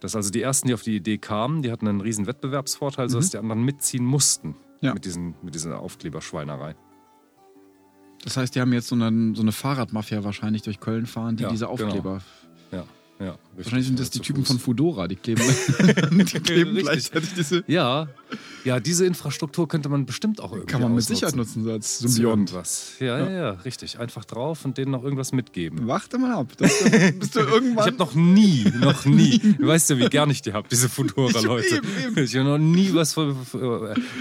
[0.00, 3.30] Dass also die ersten, die auf die Idee kamen, die hatten einen riesen Wettbewerbsvorteil, sodass
[3.30, 4.86] die anderen mitziehen mussten Mhm.
[4.88, 4.94] Ja.
[4.94, 6.76] mit, diesen, mit dieser Aufkleberschweinerei.
[8.24, 11.42] Das heißt, die haben jetzt so eine, so eine Fahrradmafia wahrscheinlich durch Köln fahren, die
[11.42, 11.84] Ja, diese genau.
[11.84, 12.20] Aufkleber.
[12.72, 12.84] Ja,
[13.20, 13.38] ja.
[13.54, 14.48] Wahrscheinlich sind das die Typen Fuß.
[14.48, 15.42] von Fudora, die kleben,
[16.10, 17.62] die kleben gleichzeitig diese.
[17.66, 18.08] Ja,
[18.64, 21.04] ja, diese Infrastruktur könnte man bestimmt auch irgendwie Kann man mit.
[21.04, 22.50] Sicherheit nutzen, als Symbiont.
[22.50, 22.94] Irgendwas.
[22.98, 23.98] Ja, ja, ja, richtig.
[23.98, 25.86] Einfach drauf und denen noch irgendwas mitgeben.
[25.86, 26.48] Warte mal ab.
[26.56, 26.72] Das,
[27.18, 27.84] bist du Ich irgendwann.
[27.86, 32.18] habe noch nie, noch nie, du weißt ja, wie gern ich die habe, diese eben.
[32.24, 33.36] Ich habe noch nie was von,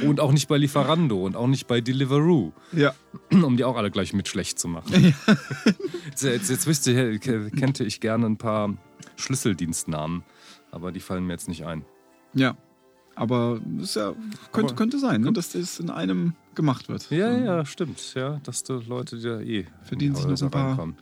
[0.05, 2.93] und auch nicht bei Lieferando und auch nicht bei Deliveroo, ja.
[3.31, 5.13] um die auch alle gleich mit schlecht zu machen.
[6.05, 8.71] Jetzt, jetzt, jetzt wisst ihr, kennt ich gerne ein paar
[9.15, 10.23] Schlüsseldienstnamen,
[10.69, 11.85] aber die fallen mir jetzt nicht ein.
[12.33, 12.55] Ja.
[13.15, 14.13] Aber ist ja,
[14.51, 17.09] könnte, Aber- könnte sein, ne, dass das in einem gemacht wird.
[17.09, 18.13] Ja, ja, stimmt.
[18.15, 20.95] Ja, dass die Leute ja eh Verdienen die sich noch ein paar- reinkommen.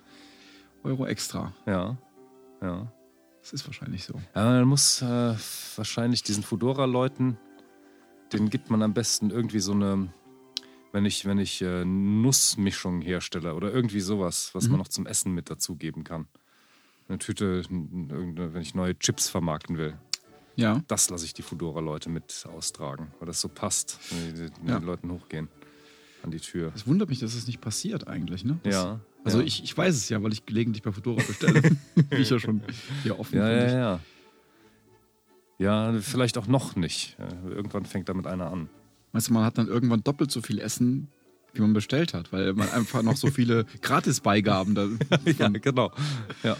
[0.83, 1.51] Euro extra.
[1.65, 1.97] Ja,
[2.61, 2.91] ja.
[3.41, 4.13] Das ist wahrscheinlich so.
[4.35, 5.35] Ja, man muss äh,
[5.75, 7.37] wahrscheinlich diesen Fudora-Leuten,
[8.33, 10.07] den gibt man am besten irgendwie so eine,
[10.91, 15.33] wenn ich, wenn ich äh, Nussmischung herstelle oder irgendwie sowas, was man noch zum Essen
[15.33, 16.27] mit dazugeben kann.
[17.07, 19.97] Eine Tüte, wenn ich neue Chips vermarkten will.
[20.55, 20.81] Ja.
[20.87, 24.79] Das lasse ich die Fudora-Leute mit austragen, weil das so passt, wenn die, wenn Ja.
[24.79, 25.47] die Leuten hochgehen
[26.23, 26.71] an die Tür.
[26.75, 28.59] Es wundert mich, dass es nicht passiert eigentlich, ne?
[28.63, 28.99] Das, Ja.
[29.23, 29.45] Also ja.
[29.45, 31.61] Ich, ich weiß es ja, weil ich gelegentlich bei Fedora bestelle.
[32.09, 32.61] Wie ich ja schon
[33.03, 33.65] hier offen Ja, finde.
[33.73, 33.99] ja, ja.
[35.93, 37.17] Ja, vielleicht auch noch nicht.
[37.19, 38.69] Äh, Irgendwann fängt damit einer an.
[39.13, 41.09] Weißt du, man hat dann irgendwann doppelt so viel Essen,
[41.53, 44.87] wie man bestellt hat, weil man einfach noch so viele Gratisbeigaben da.
[45.37, 45.91] Ja, genau.
[46.43, 46.57] Ja.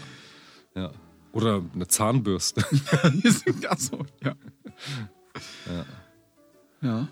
[0.74, 0.90] ja.
[1.32, 2.62] Oder eine Zahnbürste.
[3.68, 4.34] Ach so, ja.
[5.66, 5.86] Ja.
[6.82, 7.08] Ja.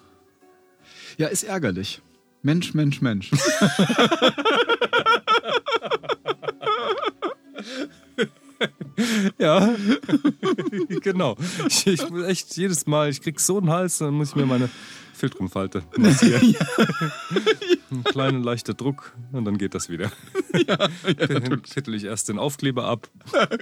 [1.17, 2.03] Ja, ist ärgerlich.
[2.43, 3.31] Mensch, Mensch, Mensch.
[9.39, 9.75] Ja,
[11.03, 11.37] genau.
[11.67, 14.47] Ich, ich muss echt jedes Mal, ich krieg so einen Hals, dann muss ich mir
[14.47, 14.69] meine
[15.21, 16.57] Filtrumfalte massieren.
[17.91, 20.11] Ein kleiner leichter Druck und dann geht das wieder.
[21.07, 23.11] dann schüttel ich erst den Aufkleber ab,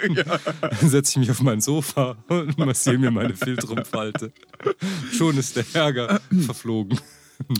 [0.00, 4.32] dann setze ich mich auf mein Sofa und massiere mir meine Filtrumfalte.
[5.12, 7.00] Schon ist der Ärger verflogen.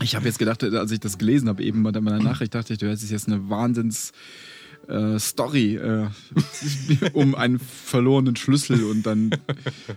[0.03, 2.79] Ich habe jetzt gedacht, als ich das gelesen habe, eben bei meiner Nachricht, dachte ich,
[2.79, 4.13] du hättest jetzt eine Wahnsinns.
[4.89, 6.09] Äh, Story äh,
[7.13, 9.31] um einen verlorenen Schlüssel und dann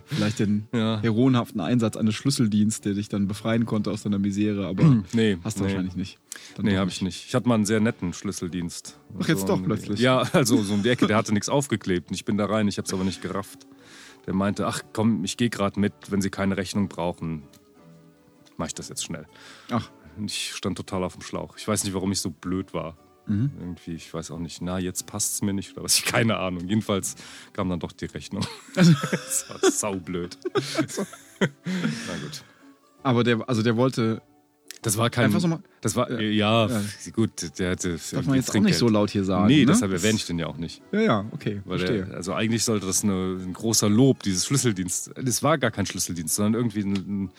[0.06, 1.00] vielleicht den Ja.
[1.00, 5.58] heroenhaften Einsatz eines Schlüsseldienstes, der dich dann befreien konnte aus deiner Misere, aber Nee, hast
[5.58, 5.68] du nee.
[5.70, 6.18] wahrscheinlich nicht.
[6.56, 7.24] Dann Nee, habe ich nicht.
[7.26, 8.98] Ich hatte mal einen sehr netten Schlüsseldienst.
[9.18, 9.98] Ach, jetzt So doch plötzlich.
[10.00, 12.10] Ja, also so um die Ecke, der hatte nichts aufgeklebt.
[12.10, 13.66] Und ich bin da rein, ich habe es aber nicht gerafft.
[14.26, 17.44] Der meinte, ach komm, ich gehe gerade mit, wenn Sie keine Rechnung brauchen,
[18.58, 19.26] mache ich das jetzt schnell.
[19.70, 19.90] Ach,
[20.26, 21.56] ich stand total auf dem Schlauch.
[21.56, 22.96] Ich weiß nicht, warum ich so blöd war.
[23.26, 23.50] Mhm.
[23.60, 26.36] Irgendwie, ich weiß auch nicht, na, jetzt passt es mir nicht oder was, ich keine
[26.38, 26.66] Ahnung.
[26.68, 27.14] Jedenfalls
[27.52, 28.44] kam dann doch die Rechnung.
[28.76, 30.38] Also das war saublöd.
[31.40, 31.46] na
[32.22, 32.44] gut.
[33.02, 34.22] aber der, also der wollte,
[34.82, 35.26] Das war kein.
[35.26, 36.82] Einfach so mal- das war, ja, ja.
[37.12, 37.98] gut, der hatte.
[38.12, 39.46] darf man jetzt auch nicht so laut hier sagen.
[39.46, 39.66] Nee, ne?
[39.66, 40.80] deshalb erwähne ich den ja auch nicht.
[40.92, 42.06] Ja, ja, okay, Weil verstehe.
[42.06, 45.10] der, also eigentlich sollte das eine, ein großer Lob, dieses Schlüsseldienst.
[45.22, 46.94] Das war gar kein Schlüsseldienst, sondern irgendwie ein,
[47.24, 47.30] ein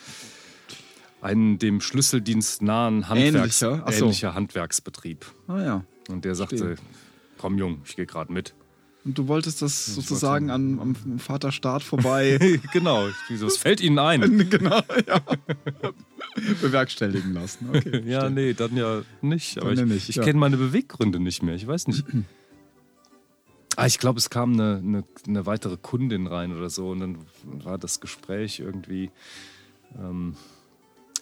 [1.58, 3.92] dem Schlüsseldienst nahen Handwerks, Ähnlicher?
[3.92, 4.04] So.
[4.04, 5.24] ähnlicher Handwerksbetrieb.
[5.48, 5.84] ah ja.
[6.08, 6.86] Und der sagte, Verstehe.
[7.38, 8.54] komm Jung, ich gehe gerade mit.
[9.06, 13.98] Und du wolltest das Ich sozusagen wollte- am, am Vaterstaat vorbei genau, es fällt Ihnen
[13.98, 14.48] ein.
[14.50, 15.20] genau, ja.
[16.62, 17.68] bewerkstelligen lassen.
[17.74, 19.58] Okay, ja, nee, dann ja nicht.
[19.58, 20.24] Aber Dann ich, ja nicht, ich ja.
[20.24, 21.54] kenne meine Beweggründe nicht mehr.
[21.54, 22.04] Ich weiß nicht.
[23.76, 27.18] Ah, ich glaube, es kam eine, eine, eine weitere Kundin rein oder so und dann
[27.42, 29.10] war das Gespräch irgendwie.
[29.98, 30.36] Ähm,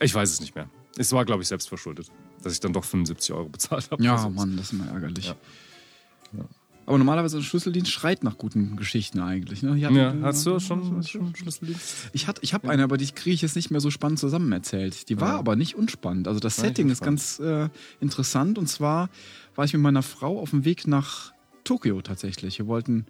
[0.03, 0.69] ich weiß es nicht mehr.
[0.99, 2.09] Es war, glaube ich, selbst verschuldet,
[2.43, 4.03] dass ich dann doch 75 Euro bezahlt habe.
[4.03, 5.27] Ja, Also, Mann, das ist immer ärgerlich.
[5.27, 6.45] Ja.
[6.85, 9.63] Aber normalerweise ein Schlüsseldienst schreit nach guten Geschichten eigentlich.
[9.63, 9.75] Ne?
[9.77, 12.11] Hier hat- Ja, hast du schon, schon Schlüsseldienst?
[12.13, 15.09] Ich, ich habe eine, aber die kriege ich jetzt nicht mehr so spannend zusammen erzählt.
[15.09, 15.39] Die war Ja.
[15.39, 16.27] aber nicht unspannend.
[16.27, 17.69] Also das nicht Setting ist ganz äh,
[18.01, 18.59] interessant.
[18.59, 19.11] Und zwar
[19.55, 21.33] war ich mit meiner Frau auf dem Weg nach
[21.63, 22.59] Tokio tatsächlich.
[22.59, 23.07] Wir wollten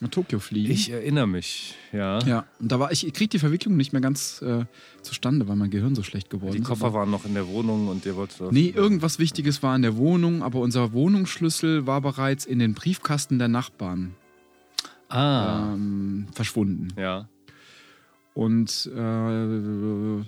[0.00, 0.70] nach Tokio fliegen.
[0.70, 2.18] Ich erinnere mich, ja.
[2.20, 4.66] ja, und da war ich, ich kriege die Verwicklung nicht mehr ganz äh,
[5.02, 6.64] zustande, weil mein Gehirn so schlecht geworden Die ist.
[6.66, 8.52] Koffer aber- waren noch in der Wohnung und ihr wolltet.
[8.52, 13.38] Nee, irgendwas Wichtiges war in der Wohnung, aber unser Wohnungsschlüssel war bereits in den Briefkasten
[13.38, 14.14] der Nachbarn
[15.08, 16.88] Ah, ähm, verschwunden.
[16.98, 17.28] ja.
[18.34, 20.26] Und äh, warum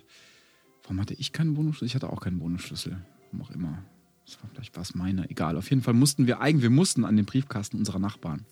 [1.01, 1.87] hatte ich keinen Wohnungsschlüssel?
[1.89, 2.97] Ich hatte auch keinen Wohnungsschlüssel.
[3.33, 3.79] Warum auch immer.
[4.25, 5.31] Das war vielleicht was meiner.
[5.31, 5.57] Egal.
[5.59, 8.47] Auf jeden Fall mussten wir eigen, wir mussten an den Briefkasten unserer Nachbarn.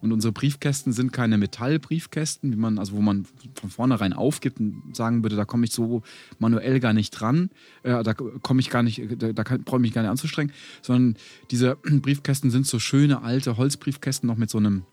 [0.00, 4.96] Und unsere Briefkästen sind keine Metallbriefkästen, wie man, also wo man von vornherein aufgibt und
[4.96, 6.02] sagen würde, da komme ich so
[6.38, 7.50] manuell gar nicht dran,
[7.82, 10.52] äh, da komme ich gar nicht, da, da brauche ich mich gar nicht anzustrengen,
[10.82, 11.16] sondern
[11.50, 14.84] diese Briefkästen sind so schöne alte Holzbriefkästen noch mit so einem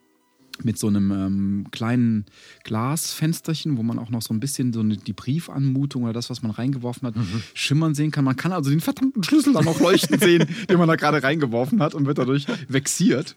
[0.64, 2.26] mit so einem ähm, kleinen
[2.64, 6.42] Glasfensterchen, wo man auch noch so ein bisschen so eine, die Briefanmutung oder das, was
[6.42, 7.16] man reingeworfen hat,
[7.54, 8.26] schimmern sehen kann.
[8.26, 11.82] Man kann also den verdammten Schlüssel dann noch leuchten sehen, den man da gerade reingeworfen
[11.82, 13.36] hat und wird dadurch vexiert.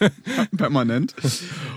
[0.56, 1.14] Permanent.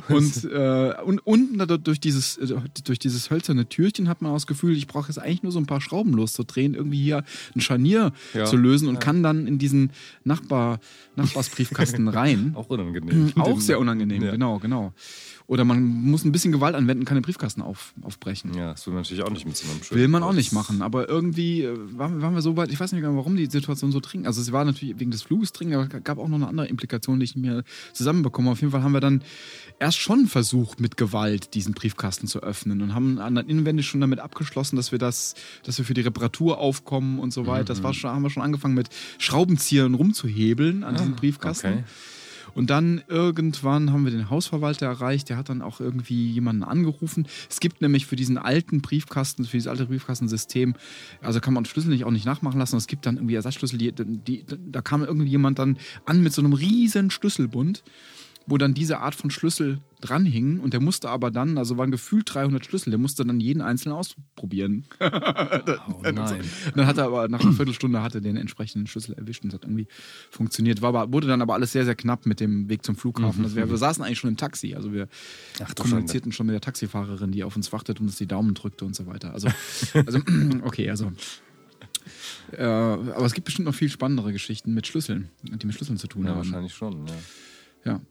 [0.09, 4.75] Und, äh, und unten durch dieses, äh, durch dieses hölzerne Türchen hat man das Gefühl,
[4.75, 7.23] ich brauche jetzt eigentlich nur so ein paar Schrauben loszudrehen, irgendwie hier
[7.55, 8.45] ein Scharnier Ja.
[8.45, 9.91] zu lösen und kann dann in diesen
[10.23, 10.79] Nachbar,
[11.15, 12.53] Nachbarsbriefkasten rein.
[12.55, 13.33] Auch unangenehm.
[13.37, 14.31] Auch sehr unangenehm, Ja.
[14.31, 14.93] genau, genau.
[15.49, 18.53] Oder man muss ein bisschen Gewalt anwenden, kann den Briefkasten auf, aufbrechen.
[18.53, 19.99] Ja, das will man natürlich auch nicht mit so einem Schild.
[19.99, 22.91] Will man auch nicht machen, aber irgendwie äh, waren, waren wir so weit, ich weiß
[22.91, 24.27] nicht genau, warum die Situation so dringend.
[24.27, 26.67] Also es war natürlich wegen des Fluges dringend, aber es gab auch noch eine andere
[26.67, 28.51] Implikation, die ich mehr zusammenbekomme.
[28.51, 29.23] Auf jeden Fall haben wir dann
[29.79, 34.19] erst schon versucht, mit Gewalt diesen Briefkasten zu öffnen und haben dann inwendig schon damit
[34.19, 35.33] abgeschlossen, dass wir das,
[35.63, 37.63] dass wir für die Reparatur aufkommen und so weiter.
[37.63, 41.67] Das war schon, haben wir schon angefangen mit Schraubenziehern rumzuhebeln an diesem Briefkasten.
[41.69, 41.83] okay.
[42.53, 47.27] Und dann irgendwann haben wir den Hausverwalter erreicht, der hat dann auch irgendwie jemanden angerufen.
[47.49, 50.75] Es gibt nämlich für diesen alten Briefkasten, für dieses alte Briefkastensystem,
[51.21, 52.77] also kann man Schlüssel nicht auch nicht nachmachen lassen.
[52.77, 56.41] Es gibt dann irgendwie Ersatzschlüssel, die, die, da kam irgendwie jemand dann an mit so
[56.41, 57.83] einem riesen Schlüsselbund,
[58.49, 62.33] wo dann diese Art von Schlüssel dranhingen und der musste aber dann, also waren gefühlt
[62.33, 64.85] 300 Schlüssel, der musste dann jeden einzelnen ausprobieren.
[65.89, 66.41] Oh nein.
[66.75, 69.63] Dann hat er aber nach einer Viertelstunde hatte den entsprechenden Schlüssel erwischt und es hat
[69.63, 69.87] irgendwie
[70.31, 70.81] funktioniert.
[70.81, 73.43] War aber, wurde dann aber alles sehr, sehr knapp mit dem Weg zum Flughafen.
[73.43, 74.75] Also wir, wir saßen eigentlich schon im Taxi.
[74.75, 75.07] Also wir
[75.63, 78.85] Ach, kommunizierten schon mit der Taxifahrerin, die auf uns wartet und uns die Daumen drückte
[78.85, 79.33] und so weiter.
[79.33, 79.49] Also,
[79.93, 80.19] also
[80.63, 81.11] okay, also.
[82.51, 86.07] Äh, aber es gibt bestimmt noch viel spannendere Geschichten mit Schlüsseln, die mit Schlüsseln zu
[86.07, 86.37] tun Ja, haben.
[86.37, 87.13] wahrscheinlich schon, ja.
[87.85, 88.01] Ja.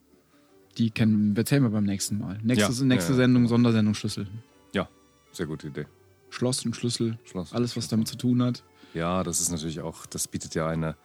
[0.79, 2.39] Die kennen, erzählen wir beim nächsten Mal.
[2.43, 3.25] Nächste, Ja, nächste ja, ja.
[3.25, 4.29] Sendung, Sondersendung Schlüssel.
[4.73, 4.89] Ja,
[5.33, 5.87] sehr gute Idee.
[6.31, 7.53] Schloss und Schlüssel, Schloss.
[7.53, 8.63] alles, was damit zu tun hat.
[8.95, 10.97] Ja, das ist natürlich auch, das bietet ja eine,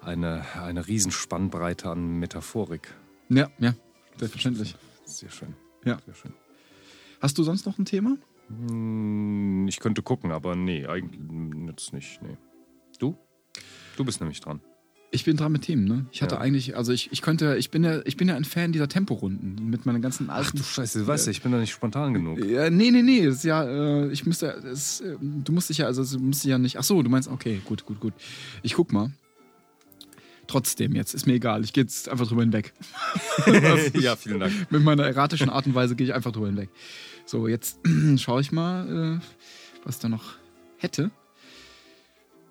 [0.00, 2.94] eine, eine Riesenspannbreite an Metaphorik.
[3.28, 3.74] Ja, ja,
[4.18, 4.76] selbstverständlich.
[5.04, 5.54] Sehr schön.
[5.84, 5.98] Ja.
[6.04, 6.32] Sehr schön.
[7.20, 8.16] Hast du sonst noch ein Thema?
[8.48, 11.20] Hm, Ich könnte gucken, aber nee, eigentlich
[11.68, 12.20] jetzt nicht.
[12.22, 12.36] Nee.
[12.98, 13.16] Du?
[13.96, 14.60] Du bist nämlich dran.
[15.12, 16.06] Ich bin dran mit Themen, ne?
[16.10, 16.40] Ich hatte Ja.
[16.40, 19.70] eigentlich, also ich, ich könnte, ich bin ja, ich bin ja ein Fan dieser Temporunden
[19.70, 20.58] mit meinen ganzen alten.
[20.58, 22.44] Scheiße, du weißt ja, ich bin da nicht spontan genug.
[22.44, 25.86] Ja, nee, nee, nee, ist ja, äh, ich müsste, das, äh, du musst dich ja,
[25.86, 28.14] also du musst dich ja nicht, ach so, du meinst, okay, gut, gut, gut.
[28.62, 29.10] Ich guck mal.
[30.48, 32.72] Trotzdem jetzt, ist mir egal, ich gehe jetzt einfach drüber hinweg.
[34.00, 34.52] ja, vielen Dank.
[34.70, 36.68] Mit meiner erratischen Art und Weise gehe ich einfach drüber hinweg.
[37.24, 37.80] So, jetzt
[38.18, 39.26] schaue ich mal, äh,
[39.84, 40.34] was da noch
[40.78, 41.10] hätte.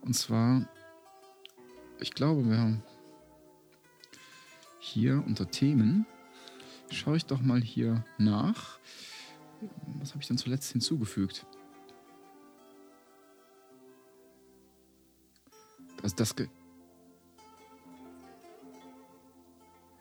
[0.01, 0.67] Und zwar,
[1.99, 2.83] ich glaube, wir haben
[4.79, 6.05] hier unter Themen,
[6.91, 8.79] schaue ich doch mal hier nach.
[9.99, 11.45] Was habe ich denn zuletzt hinzugefügt?
[16.03, 16.35] Also das,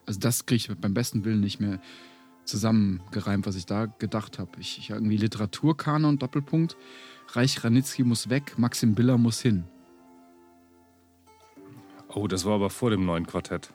[0.06, 1.80] also das kriege ich beim besten Willen nicht mehr
[2.44, 4.60] zusammengereimt, was ich da gedacht habe.
[4.60, 6.76] Ich, ich irgendwie Literaturkanon, Doppelpunkt.
[7.28, 9.64] Reich Ranitzky muss weg, Maxim Biller muss hin.
[12.14, 13.70] Oh, das war aber vor dem neuen Quartett.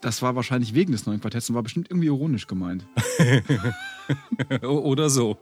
[0.00, 2.84] Das war wahrscheinlich wegen des neuen Quartetts und war bestimmt irgendwie ironisch gemeint.
[4.62, 5.38] Oder so.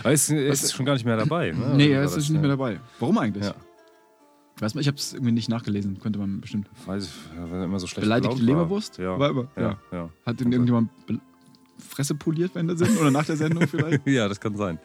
[0.00, 1.52] Aber es es ist schon gar nicht mehr dabei.
[1.52, 1.72] Ne?
[1.74, 2.48] nee, er ist nicht mehr ja?
[2.48, 2.80] dabei.
[3.00, 3.46] Warum eigentlich?
[3.46, 3.54] Ja.
[4.58, 5.98] Weiß man, ich habe es irgendwie nicht nachgelesen.
[6.00, 6.68] Könnte man bestimmt.
[6.84, 7.12] Weiß ich,
[7.50, 8.42] weil er immer so schlecht Beleidigte.
[8.42, 8.98] Leberwurst?
[8.98, 9.18] Ja.
[9.18, 9.48] War immer.
[9.56, 9.78] Ja, Ja.
[9.92, 10.10] ja.
[10.26, 10.90] Hat den irgendjemand
[11.78, 14.06] Fresse poliert während der Sendung oder nach der Sendung vielleicht?
[14.06, 14.78] ja, das kann sein.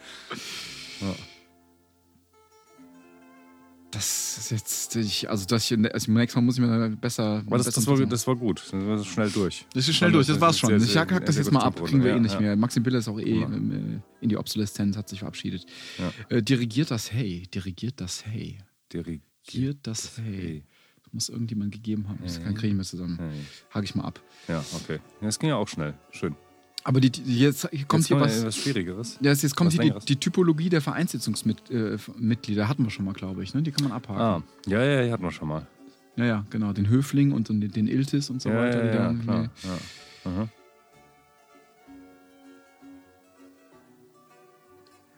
[3.92, 7.44] Das ist jetzt, ich, also das ich, also nächstes Mal muss ich mir besser.
[7.46, 8.64] Aber das, das, war, das war gut.
[8.72, 9.66] Das war schnell durch.
[9.74, 10.70] Das ist schnell durch, das war's schon.
[10.70, 12.40] Sehr, Ich sehr- hack, hack das jetzt mal ab, kriegen wir ja, eh nicht ja.
[12.42, 12.56] mehr.
[12.56, 13.48] Maxim Biller ist auch eh Ja.
[13.48, 15.66] ähm, äh, in die Obsoleszenz, hat sich verabschiedet.
[16.30, 18.60] Äh, dirigiert das Hey, dirigiert das Hey.
[18.94, 20.64] Dirigiert das Hey.
[21.04, 22.20] Das muss irgendjemand gegeben haben.
[22.24, 22.44] Das Ja.
[22.44, 23.18] kann kriege ich mir zusammen.
[23.20, 23.30] Hey.
[23.74, 24.22] Hake ich mal ab.
[24.48, 25.00] Ja, okay.
[25.22, 25.96] Das ging ja auch schnell.
[26.12, 26.36] Schön.
[26.84, 28.40] Aber die, die, jetzt kommt Jetzt hier was.
[28.40, 29.18] etwas Schwierigeres.
[29.22, 32.64] Ja, jetzt kommt was hier die, die Typologie der Vereinssitzungsmitglieder.
[32.64, 33.54] Äh, hatten wir schon mal, glaube ich.
[33.54, 33.62] Ne?
[33.62, 34.22] Die kann man abhaken.
[34.22, 35.68] Ah, ja, ja, die hatten wir schon mal.
[36.16, 36.74] Ja, ja, genau.
[36.74, 38.86] Den Höfling und den, den Iltis und so ja, weiter.
[38.86, 39.50] ja, ja, klar.
[40.26, 40.50] Ja.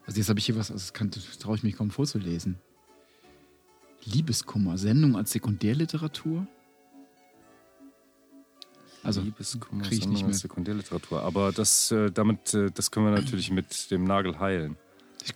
[0.05, 2.57] Also jetzt habe ich hier was, also das traue ich mich kaum vorzulesen.
[4.03, 6.45] Liebeskummer, Sendung als Sekundärliteratur?
[9.03, 10.33] Also, Liebeskummer, krieg ich nicht mehr.
[10.33, 11.21] Sekundärliteratur.
[11.23, 14.77] Aber das, äh, damit, äh, das können wir natürlich mit dem Nagel heilen.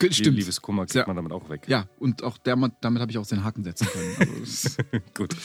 [0.02, 0.38] Die stimmt.
[0.38, 1.08] Liebeskummer kriegt Ja.
[1.08, 1.62] man damit auch weg.
[1.68, 4.16] Ja, und auch der, damit habe ich auch den Haken setzen können.
[4.42, 4.70] Also,
[5.14, 5.36] Gut.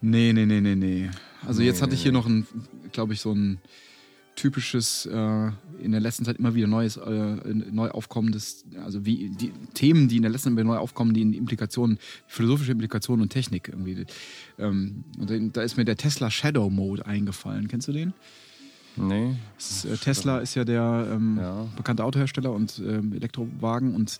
[0.00, 1.10] nee, nee, nee, nee, nee.
[1.46, 2.18] Also Nee, jetzt hatte ich hier nee.
[2.18, 2.28] noch
[2.92, 3.60] glaube ich, so ein
[4.36, 9.52] typisches, äh, in der letzten Zeit immer wieder neues, äh, neu aufkommendes, also wie die
[9.74, 13.28] Themen, die in der letzten Zeit immer neu aufkommen, die in Implikationen, philosophische Implikationen und
[13.30, 14.06] Technik irgendwie.
[14.58, 17.68] Ähm, und da ist mir der Tesla Shadow Mode eingefallen.
[17.68, 18.12] Kennst du den?
[18.96, 19.34] Nee.
[19.56, 21.66] Das, äh, Tesla ist ja der ähm, Ja.
[21.76, 24.18] bekannte Autohersteller und ähm, Elektrowagen und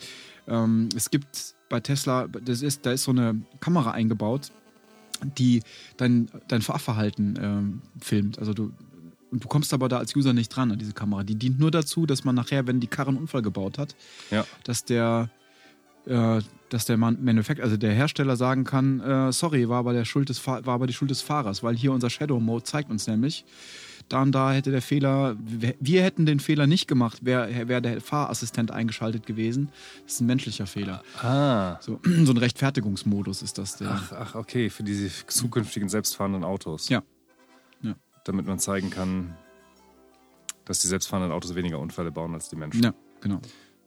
[0.49, 4.51] ähm, es gibt bei Tesla, das ist, da ist so eine Kamera eingebaut,
[5.39, 5.63] die
[5.97, 8.39] dein, dein Fahrverhalten ähm, filmt.
[8.39, 8.73] Also du,
[9.41, 11.25] du kommst aber da als User nicht dran an diese Kamera.
[11.25, 13.95] Die dient nur dazu, dass man nachher, wenn die Karre einen Unfall gebaut hat,
[14.31, 14.45] Ja.
[14.65, 15.31] dass der
[16.07, 20.05] äh, dass der Man- Manufact, also der Hersteller sagen kann, äh, sorry, war aber, der
[20.05, 23.07] Schuld des war aber die Schuld des Fahrers, weil hier unser Shadow Mode zeigt uns
[23.07, 23.45] nämlich,
[24.11, 27.81] da und da hätte der Fehler, wir, wir hätten den Fehler nicht gemacht, wäre wär
[27.81, 29.71] der Fahrassistent eingeschaltet gewesen.
[30.05, 31.03] Das ist ein menschlicher Fehler.
[31.23, 31.79] Ah.
[31.81, 33.77] So, so ein Rechtfertigungsmodus ist das.
[33.79, 36.91] Der, Ach, ach, okay, für diese zukünftigen selbstfahrenden Autos.
[36.91, 37.03] Ja.
[38.25, 39.37] Damit man zeigen kann,
[40.65, 42.83] dass die selbstfahrenden Autos weniger Unfälle bauen als die Menschen.
[42.83, 43.41] ja, genau.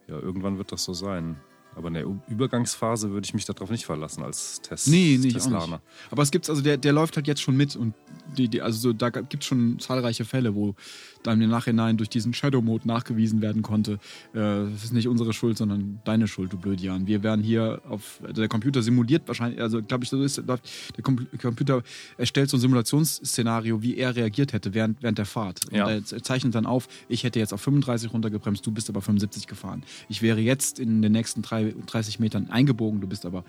[0.07, 1.37] Ja, irgendwann wird das so sein.
[1.77, 5.35] Aber in der Übergangsphase würde ich mich darauf nicht verlassen als Test Nee, nee, ich
[5.35, 5.67] auch Teslaner.
[5.67, 5.81] nicht.
[6.11, 7.93] Aber es gibt also der, der läuft halt jetzt schon mit und
[8.37, 10.75] die, die, also so, da gibt es schon zahlreiche Fälle, wo
[11.23, 13.93] dann im Nachhinein durch diesen Shadow Mode nachgewiesen werden konnte,
[14.33, 14.39] äh,
[14.71, 17.05] das ist nicht unsere Schuld, sondern deine Schuld, du Blödjan.
[17.07, 20.69] Wir werden hier auf, also der Computer simuliert wahrscheinlich, also glaube ich, so ist, läuft,
[20.95, 21.83] der Com Computer
[22.17, 25.61] erstellt so ein Simulationsszenario, wie er reagiert hätte während, während der Fahrt.
[25.71, 25.85] Ja.
[25.85, 29.01] Und er z- zeichnet dann auf, ich hätte jetzt auf 35 runtergebremst, du bist aber
[29.01, 29.83] 75 gefahren.
[30.09, 33.43] Ich wäre jetzt in den nächsten drei, 30 Metern eingebogen, du bist aber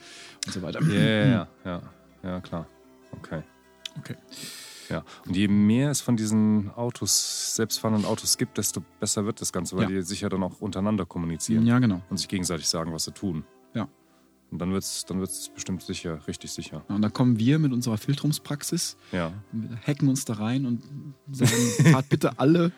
[0.46, 0.80] und so weiter.
[0.82, 1.82] Ja, ja, ja, ja,
[2.22, 2.66] ja, klar.
[3.12, 3.42] Okay.
[3.98, 4.16] Okay.
[4.88, 5.02] Ja.
[5.26, 9.76] Und je mehr es von diesen Autos, selbstfahrenden Autos gibt, desto besser wird das Ganze,
[9.76, 9.88] weil Ja.
[9.88, 12.00] die sich ja dann auch untereinander kommunizieren Ja, genau.
[12.08, 13.44] und sich gegenseitig sagen, was sie tun.
[13.74, 13.88] Ja.
[14.51, 16.82] Und dann wird es dann wird's bestimmt sicher, richtig sicher.
[16.88, 19.32] Und dann kommen wir mit unserer Filtrumspraxis, Ja.
[19.86, 20.82] hacken uns da rein und
[21.30, 21.53] sagen,
[21.92, 22.72] fahrt bitte alle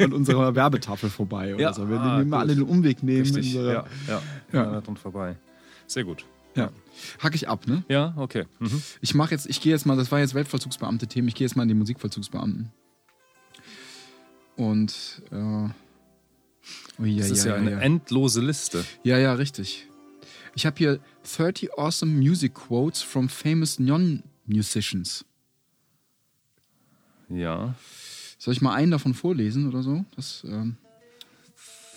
[0.00, 1.88] an unserer Werbetafel vorbei oder Ja, so.
[1.88, 3.20] Wir ah, nehmen mal alle den Umweg nehmen.
[3.22, 3.54] Richtig.
[3.56, 4.22] unsere- Ja, ja.
[4.52, 4.72] Ja.
[4.72, 4.80] ja.
[4.80, 5.36] dran vorbei.
[5.86, 6.24] Sehr gut.
[6.56, 6.70] ja.
[7.20, 7.84] Hack ich ab, ne?
[7.88, 8.46] Ja, okay.
[8.58, 8.82] Mhm.
[9.00, 11.62] Ich mache jetzt, ich gehe jetzt mal, das war jetzt Weltvollzugsbeamte-Themen, ich gehe jetzt mal
[11.62, 12.70] in die Musikvollzugsbeamten.
[14.56, 15.36] Und äh,
[16.98, 17.78] oh, ja, Das ist ja, ja, eine ja.
[17.78, 18.84] endlose Liste.
[19.04, 19.86] ja, ja, richtig.
[20.54, 21.00] Ich habe hier
[21.36, 25.24] 30 awesome music quotes from famous non-musicians.
[27.28, 27.74] Ja.
[28.38, 30.04] Soll ich mal einen davon vorlesen oder so?
[30.16, 30.76] Das, ähm,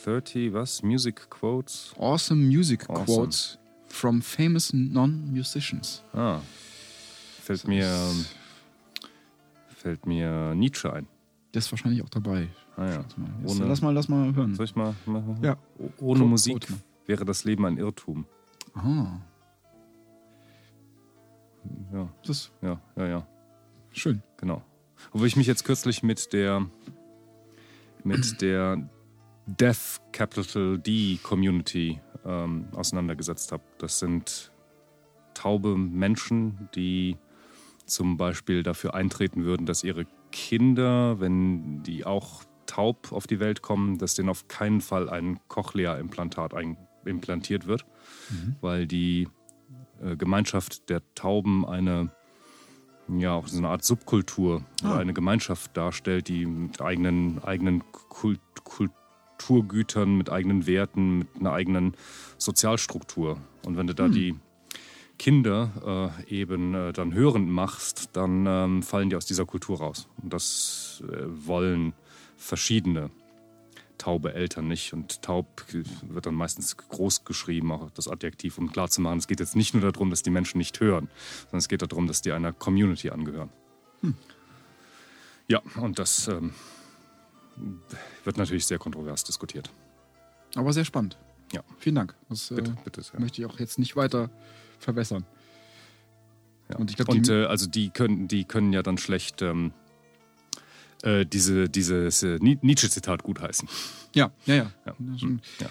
[0.04, 0.84] 30, was?
[0.84, 1.93] Music Quotes?
[1.97, 3.06] awesome music Awesome.
[3.06, 6.04] quotes from famous non-musicians.
[6.14, 6.41] Ah.
[7.41, 8.26] Fällt mir, ähm,
[9.76, 11.08] fällt mir Nietzsche ein.
[11.54, 12.49] Der ist wahrscheinlich auch dabei.
[12.76, 13.06] Ah ja.
[13.16, 13.30] Mal.
[13.43, 14.56] Jetzt Ohne, lass mal, lass mal hören.
[14.56, 14.93] soll ich mal?
[15.06, 15.58] mal Ja.
[15.99, 16.68] Ohne Musik
[17.06, 18.26] wäre das Leben ein Irrtum.
[18.74, 19.19] Ah,
[21.93, 23.28] Ja, das ja, ja, ja.
[23.91, 24.21] schön.
[24.38, 24.61] Genau.
[25.11, 26.65] Obwohl ich mich jetzt kürzlich mit der
[28.03, 28.89] mit der
[29.45, 33.63] Death Capital D Community ähm, auseinandergesetzt habe.
[33.78, 34.51] Das sind
[35.34, 37.17] taube Menschen, die
[37.86, 43.61] zum Beispiel dafür eintreten würden, dass ihre Kinder, wenn die auch taub auf die Welt
[43.61, 47.86] kommen, dass denen auf keinen Fall ein Cochlea-Implantat ein- implantiert wird,
[48.62, 49.28] weil die
[50.01, 52.12] äh, Gemeinschaft der Tauben eine
[53.10, 54.97] ja auch so eine Art Subkultur Ah.
[54.97, 61.95] eine Gemeinschaft darstellt, die mit eigenen, eigenen Kult, Kulturgütern, mit eigenen Werten, mit einer eigenen
[62.38, 63.38] Sozialstruktur.
[63.66, 64.36] Und wenn du da die
[65.20, 70.08] Kinder äh, eben äh, dann hörend machst, dann ähm, fallen die aus dieser Kultur raus.
[70.22, 71.93] Und das äh, wollen
[72.38, 73.10] verschiedene
[73.98, 74.94] taube Eltern nicht.
[74.94, 79.56] Und taub wird dann meistens groß geschrieben, auch das Adjektiv, um klarzumachen, es geht jetzt
[79.56, 81.10] nicht nur darum, dass die Menschen nicht hören,
[81.44, 83.50] sondern es geht darum, dass die einer Community angehören.
[85.48, 86.54] Ja, und das ähm,
[88.24, 89.72] wird natürlich sehr kontrovers diskutiert.
[90.56, 91.18] Aber sehr spannend.
[91.52, 91.64] Ja.
[91.78, 92.16] Vielen Dank.
[92.30, 93.20] Das äh, Bitte, bitte sehr.
[93.20, 94.30] möchte ich auch jetzt nicht weiter
[94.80, 95.26] verbessern.
[96.70, 96.78] Ja.
[96.78, 99.74] Und ich glaube, Und die, äh, also die können, die können ja dann schlecht ähm,
[101.04, 103.68] äh, diese, dieses äh, Ni- Nietzsche-Zitat gutheißen.
[104.16, 104.72] ja, ja, ja.
[104.86, 104.95] Ja.
[105.20, 105.41] Schon.
[105.62, 105.70] Ja.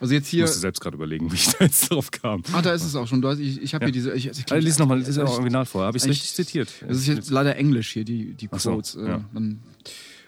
[0.00, 0.42] Also jetzt Ich hier.
[0.42, 2.42] musste selbst gerade überlegen, wie ich da jetzt drauf kam.
[2.52, 3.22] Ah, da ist es auch schon.
[3.22, 3.86] Du hast, ich ich habe Ja.
[3.86, 4.12] hier diese.
[4.14, 5.84] Ich, ich, Also, lies nochmal, lies ich- ja auch original vor.
[5.84, 6.72] Habe ich es ich- richtig zitiert?
[6.86, 8.96] Das ist jetzt leider Englisch hier, die, die Ach so, Quotes.
[8.96, 9.24] äh, ja.
[9.32, 9.60] dann,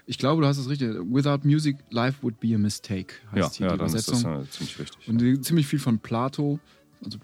[0.06, 0.90] ich glaube, du hast es richtig.
[1.10, 4.20] Without music, life would be a mistake, heißt ja, hier ja, die dann ist das
[4.22, 4.42] Übersetzung.
[4.44, 5.08] äh, ziemlich richtig.
[5.08, 6.60] Und ziemlich viel von Plato.
[7.04, 7.18] Also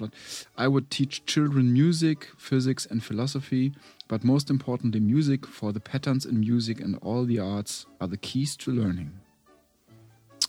[0.61, 3.73] I would teach children music, physics and philosophy,
[4.13, 8.19] but most importantly music, for the patterns in music and all the arts are the
[8.19, 9.11] keys to learning.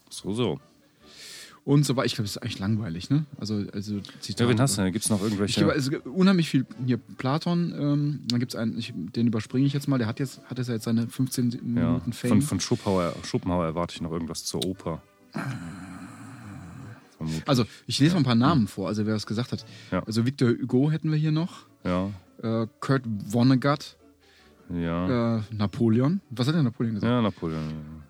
[0.10, 0.60] So, so.
[1.64, 2.08] Und so weiter.
[2.08, 3.26] Ich glaube, das ist eigentlich langweilig, ne?
[3.38, 4.44] Also, also Zitate.
[4.44, 4.92] Ja, wen hast du denn?
[4.92, 5.64] Gibt es noch Ich irgendwelche?
[5.72, 6.66] es gibt unheimlich viel.
[6.86, 10.20] Hier, Platon, ähm, dann gibt es einen, ich, den überspringe ich jetzt mal, der hat
[10.20, 12.32] jetzt, hat jetzt ja jetzt seine 15 ja, Minuten Fame.
[12.32, 15.02] von, von Schopenhauer, Schopenhauer erwarte ich noch irgendwas zur Oper.
[17.16, 17.48] Vermutlich.
[17.48, 19.66] also, ich lese mal ein paar Namen vor, also wer das gesagt hat.
[19.90, 20.04] Ja.
[20.04, 22.12] Also, Victor Hugo hätten wir hier noch, Ja,
[22.42, 23.98] äh, Kurt Vonnegut,
[24.70, 25.38] ja.
[25.38, 26.22] äh, Napoleon.
[26.30, 27.10] Was hat der Napoleon gesagt?
[27.12, 27.62] Ja, Napoleon.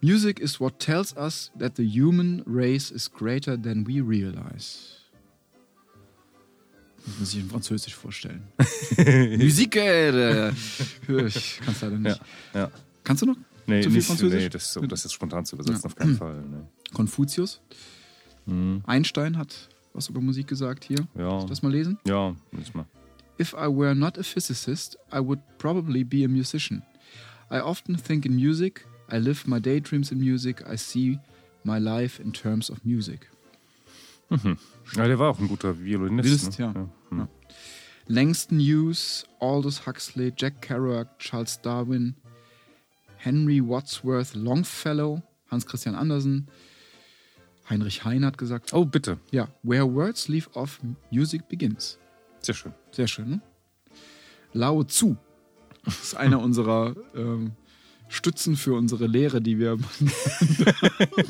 [0.02, 5.00] Music is what tells us that the human race is greater than we realize.
[6.98, 8.44] Das muss man sich in Französisch vorstellen.
[9.38, 12.22] Musik, äh, ich kann es leider Ja, nicht.
[12.54, 12.72] ja.
[13.04, 13.36] Kannst du noch?
[13.68, 14.42] Nee, Zu viel nicht, Französisch?
[14.44, 15.86] nee das, um das jetzt spontan zu übersetzen, Ja.
[15.88, 16.42] auf keinen Fall.
[16.50, 16.64] Nee.
[16.94, 17.62] Konfuzius.
[18.46, 18.82] Mhm.
[18.86, 21.06] Einstein hat was über Musik gesagt hier.
[21.16, 21.30] Ja.
[21.32, 21.98] Soll ich das mal lesen?
[22.08, 22.86] Ja, lies mal.
[23.38, 26.84] If I were not a physicist, I would probably be a musician.
[27.50, 28.86] I often think in music.
[29.12, 30.62] I live my daydreams in music.
[30.68, 31.20] I see
[31.64, 33.30] my life in terms of music.
[34.96, 36.26] Ja, der war auch ein guter Violinist.
[36.28, 36.66] Violinist, ne?
[36.66, 36.74] ja.
[37.10, 37.20] Hm.
[37.20, 37.28] Ja.
[38.08, 42.16] Langston Hughes, Aldous Huxley, Jack Kerouac, Charles Darwin,
[43.18, 46.48] Henry Wadsworth Longfellow, Hans Christian Andersen,
[47.70, 49.20] Heinrich Heine hat gesagt, Oh, bitte.
[49.32, 50.82] ja, where words leave off,
[51.12, 51.98] music begins.
[52.44, 52.74] Sehr schön.
[52.92, 53.42] Sehr schön, ne?
[54.54, 55.18] Lao Tzu.
[55.86, 57.54] Ist einer unserer ähm,
[58.10, 59.80] Stützen für unsere Lehre, die wir.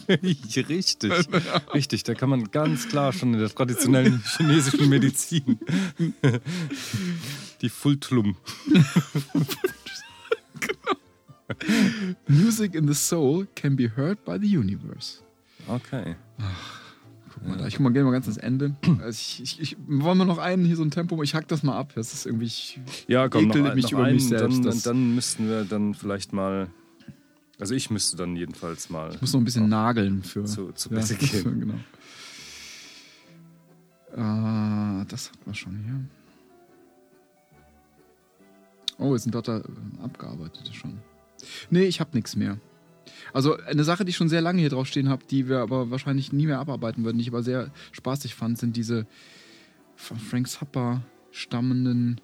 [0.10, 0.68] Richtig.
[1.74, 2.04] Richtig.
[2.04, 5.60] Da kann man ganz klar schon in der traditionellen chinesischen Medizin
[7.62, 8.36] die Fultlum.
[12.28, 15.20] Music in the soul can be heard by the universe.
[15.68, 16.16] Okay.
[17.34, 18.76] Guck mal, da, ich guck mal, gehen wir ganz ans Ende.
[19.02, 21.22] Also ich, ich, ich, wollen wir noch einen hier so ein Tempo?
[21.24, 21.92] Ich hack das mal ab.
[21.96, 22.46] Das ist irgendwie.
[22.46, 24.58] Ich, Ja, komm, noch, ekel ein, mich noch über einen, mich selbst.
[24.58, 26.68] Dann, Das- dann müssten wir dann vielleicht mal.
[27.60, 29.14] Also ich müsste dann jedenfalls mal.
[29.14, 30.44] Ich muss noch ein bisschen nageln für.
[30.46, 31.60] Zu- zu ja, Bette gehen.
[31.60, 31.80] genau.
[35.02, 36.00] Äh, das hatten wir schon hier.
[39.00, 39.62] Oh, jetzt sind dort da
[40.04, 41.00] abgearbeitete schon.
[41.70, 42.58] Nee, ich habe nichts mehr.
[43.34, 45.92] Also eine Sache, die ich schon sehr lange hier drauf stehen habe, die wir aber
[45.92, 49.06] wahrscheinlich nie mehr abarbeiten würden, die ich aber sehr spaßig fand, sind diese
[49.96, 51.02] von Frank Zappa
[51.32, 52.20] stammenden,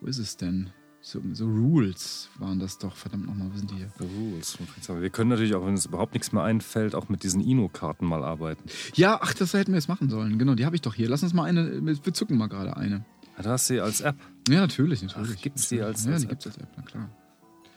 [0.00, 0.70] wo ist es denn?
[1.00, 3.92] So, so Rules waren das doch, verdammt nochmal, wo sind die hier?
[3.98, 4.58] The Rules.
[4.88, 8.04] Aber wir können natürlich auch, wenn uns überhaupt nichts mehr einfällt, auch mit diesen Ino-Karten
[8.06, 8.64] mal arbeiten.
[8.94, 10.36] Ja, ach, das hätten wir jetzt machen sollen.
[10.36, 11.08] Genau, die habe ich doch hier.
[11.08, 13.04] Lass uns mal eine, wir zücken mal gerade eine.
[13.36, 14.16] Ah, Da hast du sie als App.
[14.48, 15.36] Ja, natürlich, natürlich.
[15.36, 16.30] Ach, gibt's die als- Ja, als die App?
[16.30, 17.08] gibt es als App, na klar.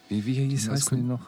[0.10, 1.22] Wie, wie hieß, Ja, heißen die noch?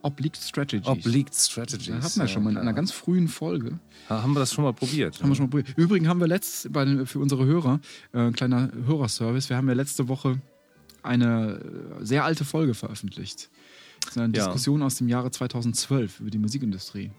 [0.00, 0.86] Oblique Strategies.
[0.88, 1.86] Oblique Strategies.
[1.88, 3.78] Da hatten wir schon mal in Ja, einer ganz frühen Folge.
[4.08, 5.20] Ha- Haben wir das schon mal probiert?
[5.22, 5.76] Haben wir schon mal probiert.
[5.76, 7.80] Übrigens haben wir letzt, bei den, für unsere Hörer,
[8.12, 10.40] äh, ein kleiner Hörerservice, wir haben ja letzte Woche
[11.02, 11.60] eine
[12.00, 13.50] äh, sehr alte Folge veröffentlicht.
[14.04, 14.44] Das ist eine Ja.
[14.46, 17.10] Diskussion aus dem Jahre 2012 über die Musikindustrie.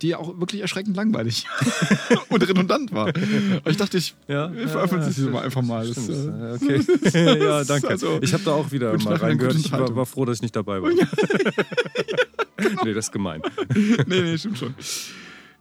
[0.00, 1.46] Die auch wirklich erschreckend langweilig
[2.28, 3.08] und redundant war.
[3.08, 5.86] Aber ich dachte, ich Ja, ich veröffentliche sie mal einfach mal.
[5.86, 7.38] Das, äh, okay.
[7.44, 7.88] ja, danke.
[7.88, 9.56] also- ich habe da auch wieder mal reingehört.
[9.56, 10.90] Ich war, war froh, dass ich nicht dabei war.
[10.90, 13.42] nee, das ist gemein.
[13.74, 14.74] nee, nee, stimmt schon.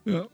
[0.05, 0.25] Ja.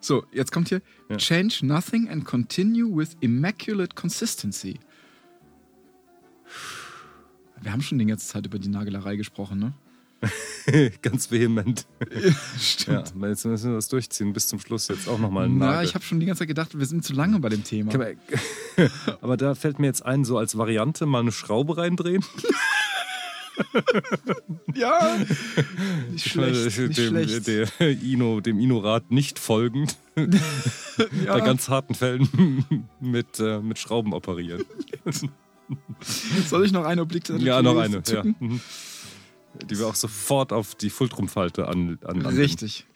[0.00, 0.82] So, jetzt kommt hier.
[1.16, 4.78] Change nothing and continue with immaculate consistency.
[7.66, 10.92] Wir haben schon die ganze Zeit über die Nagelerei gesprochen, ne?
[11.02, 11.84] Ganz vehement.
[12.00, 12.98] Ja, Stimmt.
[13.24, 15.88] jetzt müssen wir das durchziehen bis zum Schluss jetzt auch nochmal Na, Nagel.
[15.88, 17.92] ich habe schon die ganze Zeit gedacht, wir sind zu lange bei dem Thema.
[19.20, 22.24] Aber da fällt mir jetzt ein, so als Variante mal eine Schraube reindrehen.
[24.74, 25.16] Ja,
[26.10, 27.46] nicht schlecht, nicht dem, schlecht.
[27.46, 30.26] Der Ino, dem Ino-Rat nicht folgend, ja.
[31.32, 32.66] bei ganz harten Fällen
[33.00, 34.66] mit, äh, mit Schrauben operieren.
[36.46, 38.02] Soll ich noch eine Oblique Ja, noch eine.
[38.06, 38.22] Ja.
[38.24, 38.60] Mhm.
[39.64, 42.86] Die wir auch sofort auf die Fultrumfalte an, an, an Richtig.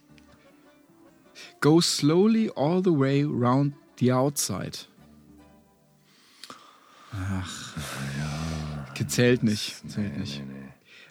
[1.60, 4.78] Go slowly all the way round the outside.
[7.12, 7.76] Ach,
[8.18, 9.06] ja.
[9.08, 9.82] Zählt nicht.
[9.88, 10.42] Zählt nicht.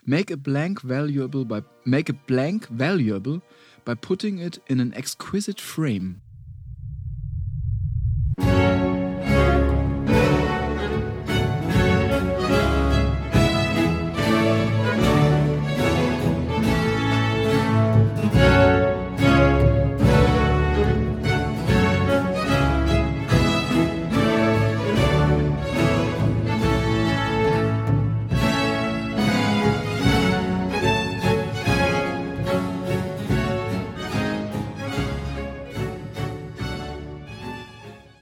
[0.05, 3.41] Make a blank valuable by make a blank valuable
[3.84, 6.22] by putting it in an exquisite frame.